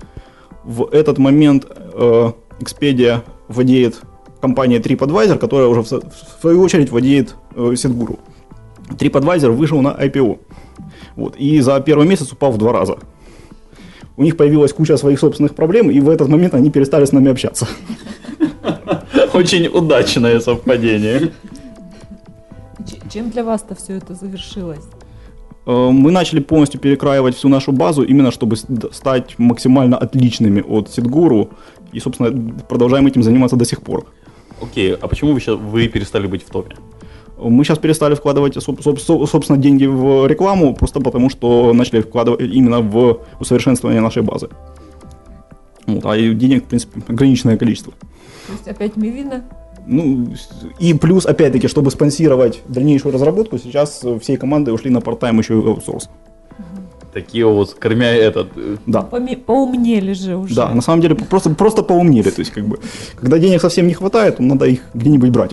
В 0.64 0.90
этот 0.92 1.18
момент 1.20 1.66
э, 1.94 2.32
Expedia 2.60 3.22
владеет 3.48 4.02
компания 4.42 4.80
TripAdvisor, 4.80 5.38
которая 5.38 5.68
уже 5.68 5.82
в, 5.82 6.42
свою 6.42 6.62
очередь 6.62 6.90
владеет 6.92 7.36
э. 7.56 7.76
TripAdvisor 8.90 9.52
вышел 9.52 9.82
на 9.82 9.90
IPO. 9.90 10.40
Вот, 11.16 11.36
и 11.36 11.60
за 11.62 11.80
первый 11.82 12.08
месяц 12.08 12.32
упал 12.32 12.52
в 12.52 12.58
два 12.58 12.74
раза. 12.74 12.98
У 14.16 14.24
них 14.24 14.38
появилась 14.38 14.74
куча 14.74 14.98
своих 14.98 15.20
собственных 15.20 15.56
проблем, 15.56 15.90
и 15.90 16.00
в 16.00 16.10
этот 16.10 16.28
момент 16.28 16.54
они 16.54 16.70
перестали 16.70 17.06
с 17.06 17.12
нами 17.12 17.32
общаться. 17.32 17.68
Очень 19.34 19.68
удачное 19.68 20.40
совпадение. 20.40 21.32
Чем 23.12 23.30
для 23.30 23.44
вас-то 23.44 23.76
все 23.76 23.94
это 23.94 24.16
завершилось? 24.16 24.86
Э, 25.66 25.90
Мы 25.92 26.12
начали 26.12 26.40
полностью 26.40 26.80
перекраивать 26.80 27.36
всю 27.36 27.50
нашу 27.50 27.72
базу, 27.72 28.04
именно 28.04 28.32
чтобы 28.32 28.56
стать 28.56 29.40
максимально 29.40 29.98
отличными 29.98 30.62
от 30.62 30.90
Сидгуру. 30.90 31.50
И, 31.92 32.00
собственно, 32.00 32.54
продолжаем 32.70 33.08
этим 33.08 33.24
заниматься 33.24 33.56
до 33.56 33.66
сих 33.66 33.82
пор. 33.82 34.06
Окей, 34.62 34.94
а 34.94 35.08
почему 35.08 35.34
вы, 35.34 35.40
сейчас, 35.40 35.58
вы 35.58 35.88
перестали 35.88 36.28
быть 36.28 36.44
в 36.44 36.50
топе? 36.50 36.76
Мы 37.38 37.64
сейчас 37.64 37.80
перестали 37.80 38.16
вкладывать, 38.16 38.56
соб- 38.58 38.82
соб- 38.84 39.00
соб- 39.06 39.28
собственно, 39.28 39.58
деньги 39.58 39.86
в 39.86 40.28
рекламу, 40.28 40.74
просто 40.76 41.00
потому 41.00 41.30
что 41.30 41.74
начали 41.74 42.02
вкладывать 42.02 42.42
именно 42.42 42.80
в 42.82 43.20
усовершенствование 43.40 44.02
нашей 44.02 44.22
базы. 44.22 44.50
Вот, 45.88 46.06
а 46.06 46.18
денег, 46.18 46.64
в 46.64 46.68
принципе, 46.68 47.02
ограниченное 47.08 47.58
количество. 47.58 47.92
То 48.48 48.54
есть 48.54 48.68
опять 48.68 48.96
Мивина? 48.96 49.44
Ну, 49.86 50.28
и 50.80 50.94
плюс, 50.94 51.26
опять-таки, 51.26 51.68
чтобы 51.68 51.92
спонсировать 51.92 52.62
дальнейшую 52.68 53.14
разработку, 53.14 53.58
сейчас 53.58 54.02
всей 54.22 54.38
команды 54.38 54.72
ушли 54.72 54.90
на 54.90 55.02
парт-тайм 55.02 55.40
еще 55.40 55.56
и 55.60 55.66
аутсорс. 55.66 56.10
Такие 57.14 57.46
вот, 57.46 57.74
кормя 57.74 58.12
этот... 58.16 58.48
э, 58.56 58.78
Да. 58.88 59.02
Поме- 59.12 59.38
поумнели 59.38 60.14
же 60.14 60.36
уже. 60.36 60.56
Да, 60.56 60.70
на 60.70 60.82
самом 60.82 61.02
деле 61.02 61.16
просто, 61.16 61.50
просто 61.52 61.84
поумнели. 61.84 62.30
То 62.30 62.40
есть, 62.42 62.52
как 62.52 62.66
бы, 62.66 62.80
когда 63.16 63.38
денег 63.40 63.62
совсем 63.62 63.88
не 63.88 63.94
хватает, 63.94 64.40
надо 64.40 64.66
их 64.66 64.80
где-нибудь 64.94 65.30
брать. 65.30 65.52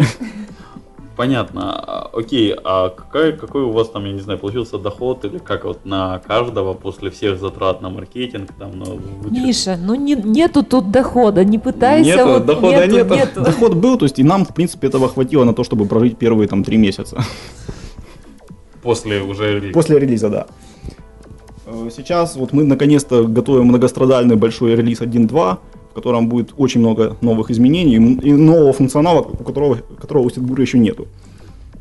Понятно. 1.21 1.61
А, 1.87 2.11
Окей, 2.15 2.55
а 2.65 2.89
какая, 2.89 3.33
какой 3.33 3.63
у 3.65 3.73
вас 3.73 3.91
там, 3.91 4.07
я 4.07 4.13
не 4.13 4.21
знаю, 4.21 4.39
получился 4.39 4.79
доход 4.79 5.23
или 5.27 5.37
как 5.37 5.65
вот 5.67 5.85
на 5.85 6.19
каждого 6.27 6.73
после 6.73 7.11
всех 7.11 7.39
затрат 7.39 7.83
на 7.83 7.91
маркетинг, 7.91 8.49
там, 8.59 8.79
на 8.79 8.85
вычет- 8.85 9.31
Миша, 9.31 9.77
ну 9.77 9.95
не, 9.95 10.15
нету 10.15 10.63
тут 10.63 10.91
дохода, 10.91 11.45
не 11.45 11.59
пытайся. 11.59 12.11
Нету, 12.11 12.29
вот, 12.29 12.47
дохода 12.47 12.87
нету. 12.87 13.15
Доход 13.45 13.75
был, 13.75 13.99
то 13.99 14.07
есть 14.07 14.19
и 14.19 14.23
нам, 14.23 14.47
в 14.47 14.55
принципе, 14.55 14.87
этого 14.87 15.11
хватило 15.11 15.45
на 15.45 15.53
то, 15.53 15.63
чтобы 15.63 15.85
прожить 15.85 16.17
первые 16.17 16.49
там 16.49 16.65
три 16.65 16.79
месяца. 16.79 17.23
после 18.83 19.21
уже 19.21 19.57
релиза? 19.57 19.75
После 19.75 19.99
релиза, 19.99 20.31
да. 20.31 20.47
Э, 21.67 21.91
Сейчас 21.95 22.37
вот 22.37 22.55
мы 22.55 22.65
наконец-то 22.65 23.25
готовим 23.25 23.67
многострадальный 23.67 24.37
большой 24.37 24.75
релиз 24.75 25.03
1.2, 25.03 25.59
в 25.91 25.95
котором 25.95 26.29
будет 26.29 26.55
очень 26.57 26.81
много 26.81 27.17
новых 27.21 27.51
изменений 27.51 27.97
и 27.97 28.33
нового 28.33 28.73
функционала, 28.73 29.21
у 29.21 29.45
которого, 29.45 29.79
которого 30.01 30.25
у 30.25 30.31
Ситгура 30.31 30.63
еще 30.63 30.79
нету. 30.79 31.07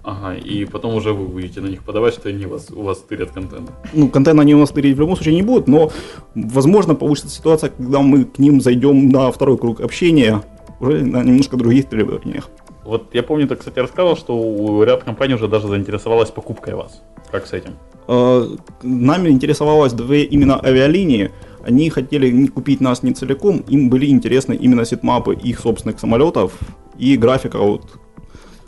Ага, 0.03 0.35
и 0.35 0.65
потом 0.65 0.95
уже 0.95 1.13
вы 1.13 1.27
будете 1.27 1.61
на 1.61 1.67
них 1.67 1.83
подавать, 1.83 2.13
что 2.13 2.29
они 2.29 2.45
вас, 2.45 2.71
у 2.71 2.81
вас 2.81 2.99
тырят 2.99 3.31
контент. 3.31 3.69
Ну, 3.93 4.09
контент 4.09 4.39
они 4.39 4.55
у 4.55 4.59
нас 4.59 4.71
тырить 4.71 4.95
в 4.95 4.99
любом 4.99 5.15
случае 5.15 5.35
не 5.35 5.43
будут, 5.43 5.67
но, 5.67 5.91
возможно, 6.33 6.95
получится 6.95 7.29
ситуация, 7.29 7.69
когда 7.69 7.99
мы 7.99 8.23
к 8.23 8.39
ним 8.39 8.61
зайдем 8.61 9.09
на 9.09 9.31
второй 9.31 9.57
круг 9.57 9.81
общения 9.81 10.41
уже 10.79 11.05
на 11.05 11.23
немножко 11.23 11.57
других 11.57 11.89
требованиях. 11.89 12.49
Вот 12.85 13.13
я 13.13 13.21
помню, 13.21 13.47
ты, 13.47 13.55
кстати, 13.55 13.77
рассказывал, 13.77 14.17
что 14.17 14.35
у 14.35 14.81
ряд 14.83 15.03
компаний 15.03 15.35
уже 15.35 15.47
даже 15.47 15.67
заинтересовалась 15.67 16.31
покупкой 16.31 16.73
вас. 16.73 17.01
Как 17.31 17.45
с 17.45 17.53
этим? 17.53 17.73
Э, 18.07 18.47
Нами 18.81 19.29
интересовалось 19.29 19.93
две 19.93 20.23
именно 20.23 20.59
авиалинии. 20.63 21.29
Они 21.69 21.89
хотели 21.91 22.31
не 22.31 22.47
купить 22.47 22.81
нас 22.81 23.03
не 23.03 23.13
целиком, 23.13 23.63
им 23.69 23.89
были 23.91 24.07
интересны 24.07 24.55
именно 24.55 24.85
сетмапы 24.85 25.35
их 25.35 25.59
собственных 25.59 25.99
самолетов 25.99 26.53
и 26.97 27.15
графика 27.15 27.59
вот 27.59 27.83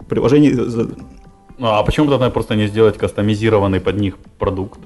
приложений. 0.07 0.51
Ну, 1.57 1.67
а 1.67 1.81
почему 1.83 2.11
тогда 2.11 2.29
просто 2.29 2.55
не 2.55 2.67
сделать 2.67 2.97
кастомизированный 2.99 3.79
под 3.79 3.99
них 3.99 4.17
продукт? 4.37 4.79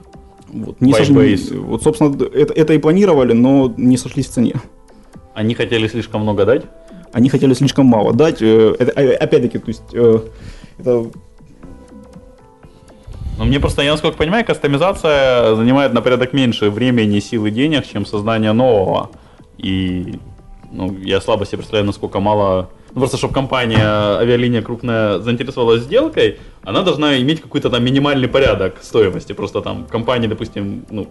Вот, 0.47 0.80
не 0.80 0.93
White 0.93 0.97
сошли- 0.97 1.34
base. 1.34 1.60
вот, 1.60 1.84
собственно, 1.84 2.15
это, 2.34 2.54
это 2.54 2.73
и 2.73 2.78
планировали, 2.78 3.34
но 3.34 3.73
не 3.78 3.97
сошлись 3.97 4.28
в 4.28 4.32
цене. 4.32 4.54
Они 5.34 5.54
хотели 5.54 5.88
слишком 5.89 6.21
много 6.21 6.45
дать? 6.45 6.63
Они 7.12 7.28
хотели 7.28 7.54
слишком 7.54 7.86
мало 7.86 8.13
дать. 8.13 8.41
Э, 8.41 8.75
это, 8.80 8.91
а- 8.95 9.23
опять-таки, 9.25 9.58
то 9.58 9.67
есть 9.67 9.84
э, 9.93 10.19
это 10.80 11.06
Но 13.38 13.45
мне 13.45 13.60
просто, 13.60 13.82
я 13.82 13.91
насколько 13.91 14.17
понимаю, 14.17 14.45
кастомизация 14.45 15.56
занимает 15.56 15.93
на 15.93 16.02
порядок 16.02 16.34
меньше 16.34 16.69
времени, 16.69 17.19
сил 17.19 17.45
и 17.45 17.52
денег, 17.52 17.86
чем 17.86 18.06
создание 18.06 18.54
нового. 18.54 19.12
И 19.58 20.19
ну, 20.71 20.98
я 20.98 21.21
слабо 21.21 21.45
себе 21.45 21.58
представляю, 21.58 21.86
насколько 21.86 22.19
мало... 22.19 22.69
Ну, 22.91 23.02
просто, 23.02 23.17
чтобы 23.17 23.34
компания, 23.34 24.17
авиалиния 24.19 24.62
крупная 24.62 25.19
заинтересовалась 25.19 25.84
сделкой, 25.84 26.39
она 26.63 26.82
должна 26.82 27.17
иметь 27.17 27.41
какой-то 27.41 27.69
там 27.69 27.84
минимальный 27.84 28.28
порядок 28.28 28.78
стоимости. 28.82 29.34
Просто 29.34 29.62
там 29.62 29.86
компания, 29.86 30.30
допустим, 30.30 30.86
ну, 30.89 31.08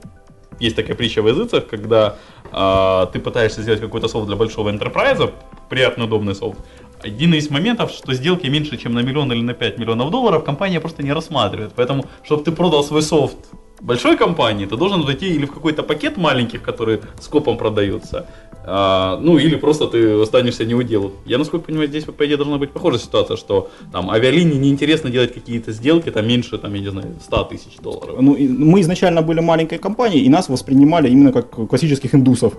есть 0.61 0.77
такая 0.77 0.97
притча 0.97 1.23
в 1.23 1.29
языцах, 1.29 1.67
когда 1.67 2.17
а, 2.53 3.07
ты 3.07 3.19
пытаешься 3.19 3.63
сделать 3.63 3.81
какой-то 3.81 4.09
софт 4.09 4.27
для 4.27 4.37
большого 4.37 4.71
enterprise, 4.71 5.31
приятный, 5.69 6.05
удобный 6.05 6.35
софт. 6.35 6.59
Один 7.05 7.35
из 7.35 7.51
моментов, 7.51 7.91
что 7.91 8.15
сделки 8.15 8.47
меньше, 8.47 8.79
чем 8.79 8.95
на 8.95 9.01
миллион 9.01 9.31
или 9.31 9.43
на 9.43 9.53
5 9.53 9.79
миллионов 9.79 10.11
долларов, 10.11 10.43
компания 10.43 10.81
просто 10.81 11.03
не 11.03 11.13
рассматривает. 11.13 11.73
Поэтому, 11.77 12.07
чтобы 12.23 12.43
ты 12.45 12.51
продал 12.51 12.83
свой 12.83 13.03
софт 13.03 13.37
большой 13.83 14.17
компании, 14.17 14.65
ты 14.65 14.77
должен 14.77 15.05
зайти 15.05 15.27
или 15.27 15.45
в 15.45 15.53
какой-то 15.53 15.83
пакет 15.83 16.17
маленьких, 16.17 16.63
которые 16.63 17.01
скопом 17.21 17.59
продаются, 17.59 18.27
а, 18.67 19.19
ну 19.21 19.37
или 19.37 19.57
просто 19.57 19.87
ты 19.87 20.23
останешься 20.23 20.65
не 20.65 20.75
у 20.75 20.83
дела. 20.83 21.11
Я, 21.27 21.37
насколько 21.37 21.67
понимаю, 21.67 21.89
здесь, 21.89 22.05
по 22.05 22.25
идее, 22.25 22.39
должна 22.39 22.57
быть 22.57 22.73
похожая 22.73 23.01
ситуация, 23.01 23.37
что 23.37 23.71
там 23.93 24.11
авиалинии 24.11 24.57
неинтересно 24.57 25.11
делать 25.11 25.35
какие-то 25.35 25.73
сделки, 25.73 26.11
там 26.11 26.27
меньше, 26.27 26.57
там, 26.57 26.73
я 26.73 26.81
не 26.81 26.91
знаю, 26.91 27.17
100 27.23 27.45
тысяч 27.45 27.77
долларов. 27.83 28.17
Ну, 28.19 28.35
мы 28.39 28.81
изначально 28.81 29.21
были 29.21 29.41
маленькой 29.41 29.79
компанией, 29.79 30.25
и 30.25 30.31
нас 30.31 30.49
воспринимали 30.49 31.11
именно 31.11 31.33
как 31.33 31.51
классических 31.51 32.15
индусов. 32.15 32.55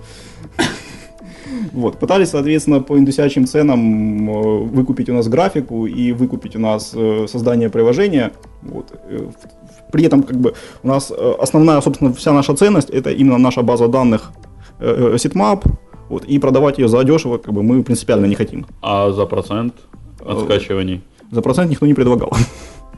Вот, 1.73 1.97
пытались, 1.99 2.29
соответственно, 2.29 2.81
по 2.81 2.97
индусячим 2.97 3.45
ценам 3.45 4.29
э, 4.29 4.63
выкупить 4.75 5.09
у 5.09 5.13
нас 5.13 5.27
графику 5.27 5.85
и 5.85 6.11
выкупить 6.11 6.55
у 6.55 6.59
нас 6.59 6.91
э, 6.95 7.27
создание 7.27 7.69
приложения. 7.69 8.31
Вот. 8.61 8.93
э, 9.09 9.29
При 9.91 10.05
этом, 10.05 10.23
как 10.23 10.37
бы, 10.37 10.53
у 10.83 10.87
нас 10.87 11.11
основная, 11.39 11.81
собственно, 11.81 12.13
вся 12.13 12.33
наша 12.33 12.53
ценность 12.55 12.89
это 12.89 13.11
именно 13.11 13.37
наша 13.37 13.61
база 13.61 13.87
данных 13.87 14.31
Sitmap, 14.79 15.63
вот, 16.09 16.25
и 16.25 16.39
продавать 16.39 16.79
ее 16.79 16.87
за 16.87 17.03
дешево, 17.03 17.37
как 17.37 17.53
бы, 17.53 17.63
мы 17.63 17.83
принципиально 17.83 18.25
не 18.27 18.35
хотим. 18.35 18.65
А 18.81 19.11
за 19.11 19.25
процент 19.25 19.73
от 20.19 20.41
скачиваний? 20.41 21.01
За 21.31 21.41
процент 21.41 21.71
никто 21.71 21.85
не 21.85 21.93
предлагал. 21.93 22.31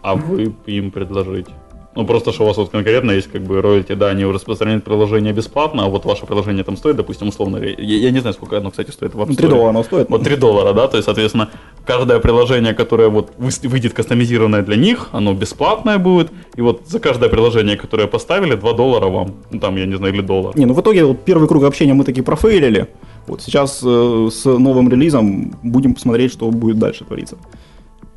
А 0.01 0.15
вы 0.15 0.53
им 0.67 0.91
предложите? 0.91 1.51
Ну, 1.97 2.05
просто, 2.05 2.31
что 2.31 2.43
у 2.43 2.47
вас 2.47 2.57
вот 2.57 2.69
конкретно 2.69 3.09
есть 3.09 3.27
как 3.31 3.41
бы 3.41 3.59
роялти, 3.59 3.95
да, 3.95 4.09
они 4.09 4.23
распространяют 4.23 4.83
приложение 4.83 5.33
бесплатно, 5.33 5.85
а 5.85 5.89
вот 5.89 6.05
ваше 6.05 6.27
приложение 6.27 6.63
там 6.63 6.77
стоит, 6.77 6.95
допустим, 6.95 7.29
условно, 7.29 7.57
я, 7.57 7.73
я 7.79 8.11
не 8.11 8.19
знаю, 8.19 8.35
сколько 8.35 8.57
оно, 8.57 8.69
кстати, 8.69 8.91
стоит 8.91 9.15
в 9.15 9.19
App 9.19 9.25
3 9.25 9.35
Store. 9.35 9.49
доллара 9.49 9.69
оно 9.69 9.83
стоит. 9.83 10.07
Вот 10.07 10.23
3 10.23 10.35
доллара, 10.35 10.73
да, 10.73 10.87
то 10.87 10.97
есть, 10.97 11.05
соответственно, 11.05 11.49
каждое 11.87 12.19
приложение, 12.19 12.75
которое 12.75 13.09
вот 13.09 13.31
вы- 13.39 13.49
выйдет 13.69 13.93
кастомизированное 13.93 14.61
для 14.61 14.75
них, 14.75 15.09
оно 15.11 15.33
бесплатное 15.33 15.97
будет, 15.97 16.29
и 16.55 16.61
вот 16.61 16.81
за 16.85 16.99
каждое 16.99 17.29
приложение, 17.29 17.77
которое 17.77 18.07
поставили, 18.07 18.53
2 18.55 18.73
доллара 18.73 19.07
вам, 19.07 19.33
ну, 19.49 19.59
там, 19.59 19.75
я 19.77 19.87
не 19.87 19.95
знаю, 19.97 20.13
или 20.13 20.21
доллар. 20.21 20.55
Не, 20.55 20.65
ну 20.67 20.75
в 20.75 20.81
итоге 20.81 21.03
вот 21.03 21.25
первый 21.25 21.47
круг 21.47 21.63
общения 21.63 21.95
мы 21.95 22.03
таки 22.03 22.21
профейлили. 22.21 22.85
Вот 23.25 23.41
сейчас 23.41 23.81
э, 23.83 24.29
с 24.31 24.45
новым 24.45 24.87
релизом 24.87 25.55
будем 25.63 25.95
посмотреть, 25.95 26.31
что 26.31 26.51
будет 26.51 26.77
дальше 26.77 27.05
твориться. 27.05 27.37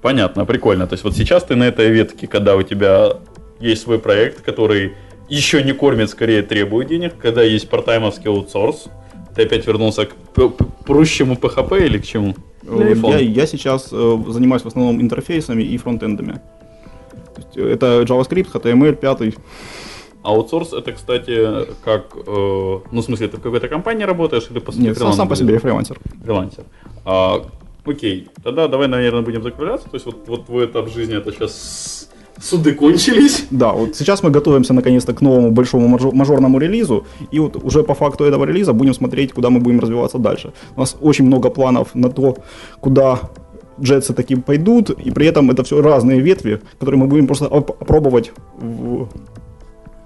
Понятно, 0.02 0.44
прикольно. 0.46 0.86
То 0.86 0.94
есть 0.94 1.04
вот 1.04 1.14
сейчас 1.14 1.44
ты 1.44 1.56
на 1.56 1.64
этой 1.64 1.90
ветке, 1.90 2.26
когда 2.26 2.56
у 2.56 2.62
тебя 2.62 3.16
есть 3.60 3.82
свой 3.82 3.98
проект, 3.98 4.42
который 4.42 4.94
еще 5.28 5.62
не 5.62 5.72
кормит, 5.72 6.10
скорее 6.10 6.42
требует 6.42 6.88
денег, 6.88 7.16
когда 7.18 7.42
есть 7.42 7.68
партаймовский 7.68 8.30
аутсорс, 8.30 8.88
ты 9.34 9.42
опять 9.42 9.66
вернулся 9.66 10.06
к 10.06 10.14
прущему 10.84 11.34
PHP 11.34 11.86
или 11.86 11.98
к 11.98 12.04
чему? 12.04 12.34
Э. 12.66 12.94
Я, 12.94 13.18
я 13.18 13.46
сейчас 13.46 13.90
э, 13.92 14.22
занимаюсь 14.28 14.62
в 14.62 14.66
основном 14.66 15.00
интерфейсами 15.00 15.62
и 15.62 15.76
фронтендами. 15.78 16.40
Э, 17.54 17.68
это 17.68 18.02
JavaScript, 18.02 18.52
HTML, 18.52 18.96
5. 18.96 19.34
Аутсорс 20.22 20.74
это, 20.74 20.92
кстати, 20.92 21.66
как, 21.84 22.14
э, 22.14 22.80
ну, 22.90 23.00
в 23.00 23.02
смысле, 23.02 23.28
ты 23.28 23.38
в 23.38 23.40
какой-то 23.40 23.68
компании 23.68 24.04
работаешь 24.04 24.48
или 24.50 24.58
по 24.58 24.72
Нет, 24.72 24.98
сам, 24.98 25.12
сам 25.12 25.28
по 25.28 25.36
себе 25.36 25.54
я 25.54 25.60
фрилансер. 25.60 25.98
Фрилансер. 26.24 26.64
А, 27.04 27.46
окей, 27.86 28.28
тогда 28.42 28.68
давай, 28.68 28.88
наверное, 28.88 29.22
будем 29.22 29.42
закругляться. 29.42 29.88
То 29.88 29.94
есть 29.94 30.06
вот, 30.06 30.28
вот 30.28 30.46
твой 30.46 30.66
этап 30.66 30.90
жизни, 30.90 31.16
это 31.16 31.32
сейчас 31.32 32.10
суды 32.42 32.74
кончились. 32.74 33.46
Да, 33.50 33.72
вот 33.72 33.96
сейчас 33.96 34.22
мы 34.22 34.30
готовимся 34.30 34.72
наконец-то 34.74 35.12
к 35.12 35.20
новому 35.20 35.50
большому 35.50 35.88
мажо- 35.88 36.12
мажорному 36.12 36.58
релизу, 36.58 37.04
и 37.30 37.38
вот 37.40 37.56
уже 37.62 37.82
по 37.82 37.94
факту 37.94 38.24
этого 38.24 38.44
релиза 38.46 38.72
будем 38.72 38.94
смотреть, 38.94 39.32
куда 39.32 39.48
мы 39.50 39.60
будем 39.60 39.80
развиваться 39.80 40.18
дальше. 40.18 40.52
У 40.76 40.80
нас 40.80 40.96
очень 41.00 41.26
много 41.26 41.50
планов 41.50 41.94
на 41.94 42.08
то, 42.08 42.36
куда 42.80 43.18
джетсы 43.82 44.12
таким 44.14 44.42
пойдут, 44.42 44.90
и 44.90 45.10
при 45.10 45.26
этом 45.26 45.50
это 45.50 45.62
все 45.64 45.80
разные 45.82 46.20
ветви, 46.20 46.60
которые 46.78 46.98
мы 47.00 47.06
будем 47.06 47.26
просто 47.26 47.46
оп- 47.46 47.70
опробовать 47.82 48.32
в 48.58 49.08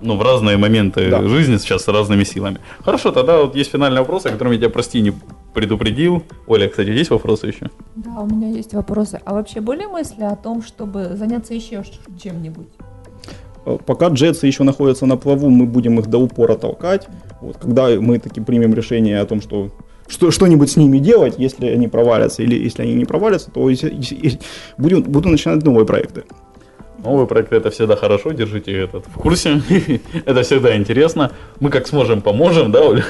ну, 0.01 0.17
в 0.17 0.23
разные 0.23 0.59
моменты 0.59 1.09
Да. 1.11 1.23
жизни 1.23 1.57
сейчас 1.57 1.85
с 1.85 1.89
разными 1.89 2.25
силами. 2.25 2.59
Хорошо, 2.85 3.11
тогда 3.11 3.39
вот 3.41 3.57
есть 3.57 3.71
финальный 3.71 4.01
вопрос, 4.01 4.27
о 4.27 4.31
котором 4.31 4.53
я 4.53 4.59
тебя, 4.59 4.69
прости, 4.69 5.01
не 5.01 5.13
предупредил. 5.55 6.23
Оля, 6.47 6.69
кстати, 6.69 6.91
есть 6.91 7.11
вопросы 7.11 7.47
еще? 7.47 7.71
Да, 7.97 8.21
у 8.21 8.27
меня 8.27 8.49
есть 8.49 8.75
вопросы. 8.75 9.21
А 9.25 9.35
вообще 9.35 9.61
были 9.61 9.87
мысли 9.87 10.23
о 10.25 10.37
том, 10.37 10.63
чтобы 10.63 11.11
заняться 11.17 11.55
еще 11.55 11.83
чем-нибудь? 12.23 12.69
Э, 13.67 13.79
Пока 13.87 14.09
джетсы 14.09 14.47
еще 14.47 14.65
находятся 14.65 15.07
на 15.07 15.17
плаву, 15.17 15.49
мы 15.49 15.67
будем 15.67 15.99
их 16.01 16.07
до 16.09 16.19
упора 16.19 16.57
толкать. 16.57 17.07
Вот, 17.41 17.57
когда 17.59 17.89
мы 18.01 18.19
таки 18.19 18.41
примем 18.41 18.75
решение 18.75 19.21
о 19.21 19.27
том, 19.27 19.41
что 19.41 19.71
что, 20.07 20.31
что-нибудь 20.31 20.71
с 20.71 20.77
ними 20.77 20.99
делать, 20.99 21.37
если 21.39 21.67
они 21.67 21.89
провалятся 21.89 22.43
или 22.43 22.63
если 22.63 22.83
они 22.83 22.93
не 22.95 23.07
провалятся, 23.07 23.51
то 23.51 23.71
если- 23.71 24.39
будем, 24.77 25.03
буду 25.03 25.31
начинать 25.31 25.63
новые 25.65 25.87
проекты. 25.87 26.25
Новые 27.03 27.27
проекты 27.27 27.57
это 27.57 27.71
всегда 27.71 27.97
хорошо, 27.97 28.33
держите 28.33 28.73
этот 28.73 29.07
в 29.07 29.15
курсе. 29.19 29.63
это 30.27 30.43
всегда 30.43 30.77
интересно. 30.77 31.31
Мы 31.61 31.71
как 31.71 31.87
сможем, 31.87 32.21
поможем, 32.21 32.71
да, 32.71 32.83
Оля? 32.83 33.05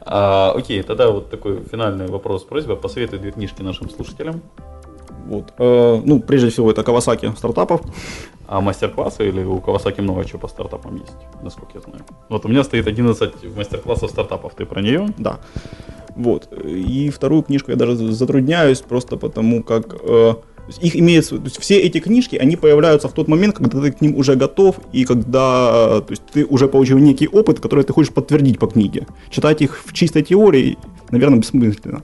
А, 0.00 0.52
окей, 0.56 0.82
тогда 0.82 1.10
вот 1.10 1.30
такой 1.30 1.62
финальный 1.70 2.06
вопрос, 2.06 2.44
просьба, 2.44 2.76
посоветуй 2.76 3.18
две 3.18 3.32
книжки 3.32 3.62
нашим 3.62 3.90
слушателям. 3.90 4.42
Вот. 5.26 5.52
Э, 5.58 6.00
ну, 6.04 6.20
прежде 6.20 6.50
всего, 6.50 6.70
это 6.70 6.82
Кавасаки 6.82 7.32
стартапов. 7.36 7.80
А 8.46 8.60
мастер-классы 8.60 9.28
или 9.28 9.44
у 9.44 9.60
Кавасаки 9.60 10.00
много 10.00 10.24
чего 10.24 10.40
по 10.40 10.48
стартапам 10.48 10.96
есть, 10.96 11.16
насколько 11.42 11.72
я 11.74 11.80
знаю. 11.80 12.04
Вот 12.28 12.44
у 12.44 12.48
меня 12.48 12.64
стоит 12.64 12.86
11 12.86 13.56
мастер-классов 13.56 14.10
стартапов, 14.10 14.54
ты 14.54 14.66
про 14.66 14.82
нее? 14.82 15.08
Да. 15.16 15.38
Вот. 16.16 16.52
И 16.52 17.10
вторую 17.10 17.42
книжку 17.42 17.70
я 17.70 17.76
даже 17.76 17.96
затрудняюсь, 17.96 18.80
просто 18.80 19.16
потому 19.16 19.62
как 19.62 19.94
э, 20.02 20.34
есть 20.72 20.84
их 20.84 20.96
имеется, 20.96 21.36
то 21.36 21.44
есть 21.44 21.60
все 21.60 21.78
эти 21.78 22.00
книжки, 22.00 22.36
они 22.36 22.56
появляются 22.56 23.08
в 23.08 23.12
тот 23.12 23.28
момент, 23.28 23.56
когда 23.56 23.80
ты 23.80 23.92
к 23.92 24.00
ним 24.00 24.16
уже 24.16 24.34
готов, 24.34 24.76
и 24.92 25.04
когда 25.04 26.00
то 26.00 26.10
есть 26.10 26.22
ты 26.32 26.44
уже 26.44 26.68
получил 26.68 26.98
некий 26.98 27.28
опыт, 27.28 27.60
который 27.60 27.84
ты 27.84 27.92
хочешь 27.92 28.12
подтвердить 28.12 28.58
по 28.58 28.66
книге. 28.66 29.06
Читать 29.30 29.62
их 29.62 29.80
в 29.84 29.92
чистой 29.92 30.22
теории, 30.22 30.78
наверное, 31.10 31.38
бессмысленно. 31.38 32.02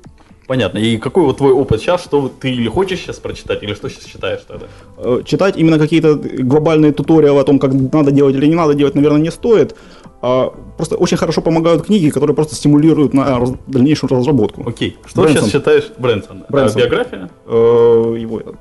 Понятно. 0.49 0.79
И 0.79 0.97
какой 0.97 1.25
вот 1.25 1.37
твой 1.37 1.53
опыт 1.53 1.83
сейчас? 1.83 2.03
Что 2.03 2.33
ты 2.41 2.51
или 2.51 2.69
хочешь 2.69 3.01
сейчас 3.01 3.17
прочитать, 3.17 3.63
или 3.63 3.75
что 3.75 3.91
сейчас 3.91 4.05
читаешь 4.07 4.41
тогда? 4.49 4.67
Э, 4.97 5.21
Читать 5.23 5.59
именно 5.59 5.79
какие-то 5.79 6.15
глобальные 6.15 6.93
туториалы 6.93 7.41
о 7.41 7.45
том, 7.45 7.59
как 7.59 7.75
надо 7.75 8.13
делать 8.13 8.35
или 8.35 8.47
не 8.47 8.55
надо 8.55 8.73
делать, 8.73 8.95
наверное, 8.95 9.21
не 9.21 9.31
стоит. 9.31 9.77
А 10.21 10.53
просто 10.77 10.97
очень 10.97 11.17
хорошо 11.17 11.41
помогают 11.43 11.87
книги, 11.87 12.11
которые 12.11 12.35
просто 12.35 12.55
стимулируют 12.57 13.15
на 13.15 13.39
раз- 13.39 13.53
дальнейшую 13.67 14.11
разработку. 14.11 14.69
Окей. 14.69 14.97
Что 15.07 15.23
Брэнсон. 15.23 15.45
сейчас 15.45 15.53
читаешь? 15.53 15.91
Брэнсон. 15.97 16.45
А, 16.49 16.53
Брэнсон. 16.53 16.81
биография? 16.83 17.31
Э, 17.47 18.17
Его 18.19 18.41
этот, 18.41 18.57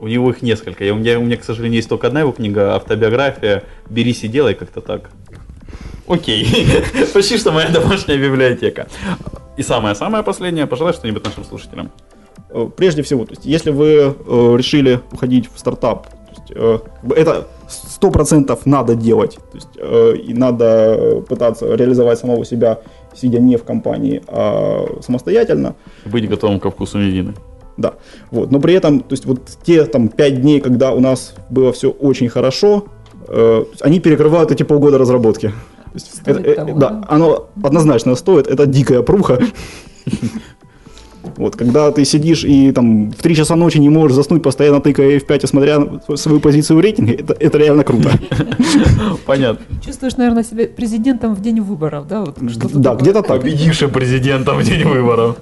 У 0.00 0.08
него 0.08 0.30
их 0.30 0.42
несколько. 0.42 0.84
Я, 0.84 0.94
у, 0.94 0.96
меня, 0.96 1.18
у 1.18 1.22
меня, 1.22 1.36
к 1.36 1.44
сожалению, 1.44 1.76
есть 1.76 1.88
только 1.88 2.06
одна 2.08 2.20
его 2.20 2.32
книга, 2.32 2.74
автобиография 2.74 3.62
«Берись 3.88 4.24
и 4.24 4.28
делай» 4.28 4.54
как-то 4.54 4.80
так. 4.80 5.10
Окей. 6.08 6.46
Почти 7.14 7.38
что 7.38 7.52
моя 7.52 7.68
домашняя 7.68 8.16
библиотека. 8.18 8.88
И 9.56 9.62
самое-самое 9.62 10.24
последнее, 10.24 10.66
пожелай 10.66 10.92
что-нибудь 10.94 11.24
нашим 11.24 11.44
слушателям. 11.44 11.90
Э, 12.48 12.68
Прежде 12.76 13.02
всего, 13.02 13.24
то 13.24 13.32
есть, 13.32 13.44
если 13.46 13.70
вы 13.70 13.86
э, 14.26 14.54
решили 14.56 15.00
уходить 15.12 15.48
в 15.54 15.58
стартап, 15.58 16.08
есть, 16.50 16.56
э, 16.56 16.78
это 17.16 17.46
сто 17.68 18.10
процентов 18.10 18.66
надо 18.66 18.94
делать, 18.94 19.36
то 19.50 19.56
есть, 19.56 19.68
э, 19.76 20.14
и 20.16 20.34
надо 20.34 21.22
пытаться 21.28 21.74
реализовать 21.74 22.18
самого 22.18 22.44
себя, 22.44 22.78
сидя 23.14 23.38
не 23.40 23.56
в 23.56 23.64
компании, 23.64 24.22
а 24.28 24.86
самостоятельно, 25.02 25.74
Быть 26.04 26.28
готовым 26.28 26.60
ко 26.60 26.70
вкусу 26.70 26.98
медины. 26.98 27.34
да. 27.76 27.94
Вот. 28.30 28.50
Но 28.50 28.60
при 28.60 28.74
этом, 28.74 29.00
то 29.00 29.12
есть 29.12 29.26
вот 29.26 29.40
те 29.62 29.84
там 29.84 30.08
пять 30.08 30.40
дней, 30.40 30.60
когда 30.60 30.92
у 30.92 31.00
нас 31.00 31.34
было 31.48 31.72
все 31.72 31.90
очень 31.90 32.28
хорошо, 32.28 32.84
э, 33.28 33.64
они 33.80 34.00
перекрывают 34.00 34.50
эти 34.52 34.62
полгода 34.64 34.98
разработки. 34.98 35.52
Стоит 35.96 36.46
это- 36.46 36.66
того, 36.66 36.78
да? 36.78 37.04
оно 37.08 37.48
однозначно 37.64 38.14
стоит, 38.14 38.46
это 38.46 38.66
дикая 38.66 39.02
пруха. 39.02 39.40
Вот, 41.40 41.56
когда 41.56 41.90
ты 41.90 42.04
сидишь 42.04 42.44
и 42.44 42.70
там 42.70 43.10
в 43.10 43.16
3 43.22 43.34
часа 43.34 43.56
ночи 43.56 43.78
не 43.78 43.88
можешь 43.88 44.14
заснуть, 44.14 44.42
постоянно 44.42 44.80
тыкая 44.82 45.18
F5 45.18 45.44
и 45.44 45.46
смотря 45.46 45.78
на 45.78 46.16
свою 46.16 46.38
позицию 46.38 46.76
в 46.76 46.80
рейтинге, 46.80 47.14
это, 47.14 47.32
это 47.32 47.56
реально 47.56 47.82
круто. 47.82 48.10
Понятно. 49.26 49.64
Чувствуешь, 49.82 50.16
наверное, 50.18 50.44
себя 50.44 50.66
президентом 50.66 51.34
в 51.34 51.40
день 51.40 51.60
выборов, 51.60 52.06
да? 52.06 52.20
Вот 52.20 52.36
что-то 52.50 52.78
Да, 52.78 52.94
где-то 52.94 53.22
так. 53.22 53.40
Победившим 53.40 53.90
президентом 53.90 54.58
в 54.58 54.62
день 54.64 54.84
выборов. 54.94 55.36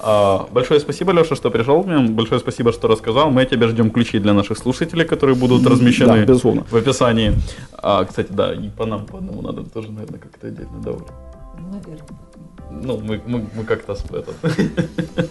А, 0.00 0.46
большое 0.50 0.80
спасибо, 0.80 1.12
Леша, 1.12 1.36
что 1.36 1.50
пришел 1.50 1.82
к 1.82 1.86
нам. 1.86 2.14
Большое 2.14 2.40
спасибо, 2.40 2.72
что 2.72 2.88
рассказал. 2.88 3.30
Мы 3.30 3.44
тебя 3.44 3.68
ждем 3.68 3.90
ключи 3.90 4.18
для 4.18 4.32
наших 4.32 4.56
слушателей, 4.56 5.04
которые 5.04 5.36
будут 5.36 5.66
размещены 5.66 6.14
Да, 6.20 6.24
безусловно. 6.24 6.64
в 6.70 6.74
описании. 6.74 7.34
А, 7.74 8.04
кстати, 8.04 8.28
да, 8.30 8.54
и 8.54 8.70
по 8.70 8.86
нам 8.86 9.04
по 9.04 9.18
одному 9.18 9.42
надо 9.42 9.62
тоже, 9.62 9.92
наверное, 9.92 10.18
как-то 10.20 10.46
отдельно 10.46 10.80
давать. 10.82 11.08
Наверное. 11.70 12.06
Ну, 12.82 12.98
мы, 12.98 13.20
мы, 13.26 13.46
мы 13.54 13.64
как-то 13.64 13.94
с- 13.94 14.04
этот. 14.04 14.34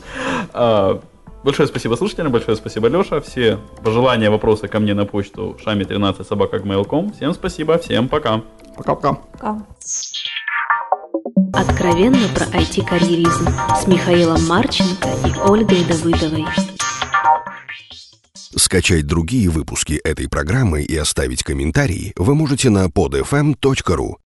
А, 0.54 1.02
Большое 1.44 1.68
спасибо 1.68 1.96
слушателям, 1.96 2.32
большое 2.32 2.56
спасибо, 2.56 2.88
Леша. 2.88 3.20
Все 3.20 3.58
пожелания, 3.84 4.30
вопросы 4.30 4.68
ко 4.68 4.80
мне 4.80 4.94
на 4.94 5.06
почту 5.06 5.58
шами 5.64 5.84
13 5.84 6.28
собака 6.28 6.60
Всем 7.14 7.34
спасибо, 7.34 7.80
всем 7.80 8.10
пока. 8.10 8.44
Пока-пока. 8.78 9.14
Пока. 9.34 9.66
Откровенно 11.54 12.28
про 12.36 12.46
IT-карьеризм 12.46 13.48
с 13.76 13.88
Михаилом 13.88 14.46
Марченко 14.48 15.10
и 15.26 15.50
Ольгой 15.50 15.84
Давыдовой. 15.86 16.46
Скачать 18.56 19.08
другие 19.08 19.50
выпуски 19.50 19.94
этой 19.94 20.30
программы 20.30 20.84
и 20.84 20.96
оставить 20.96 21.44
комментарии 21.44 22.14
вы 22.18 22.36
можете 22.36 22.70
на 22.70 22.86
podfm.ru. 22.86 24.16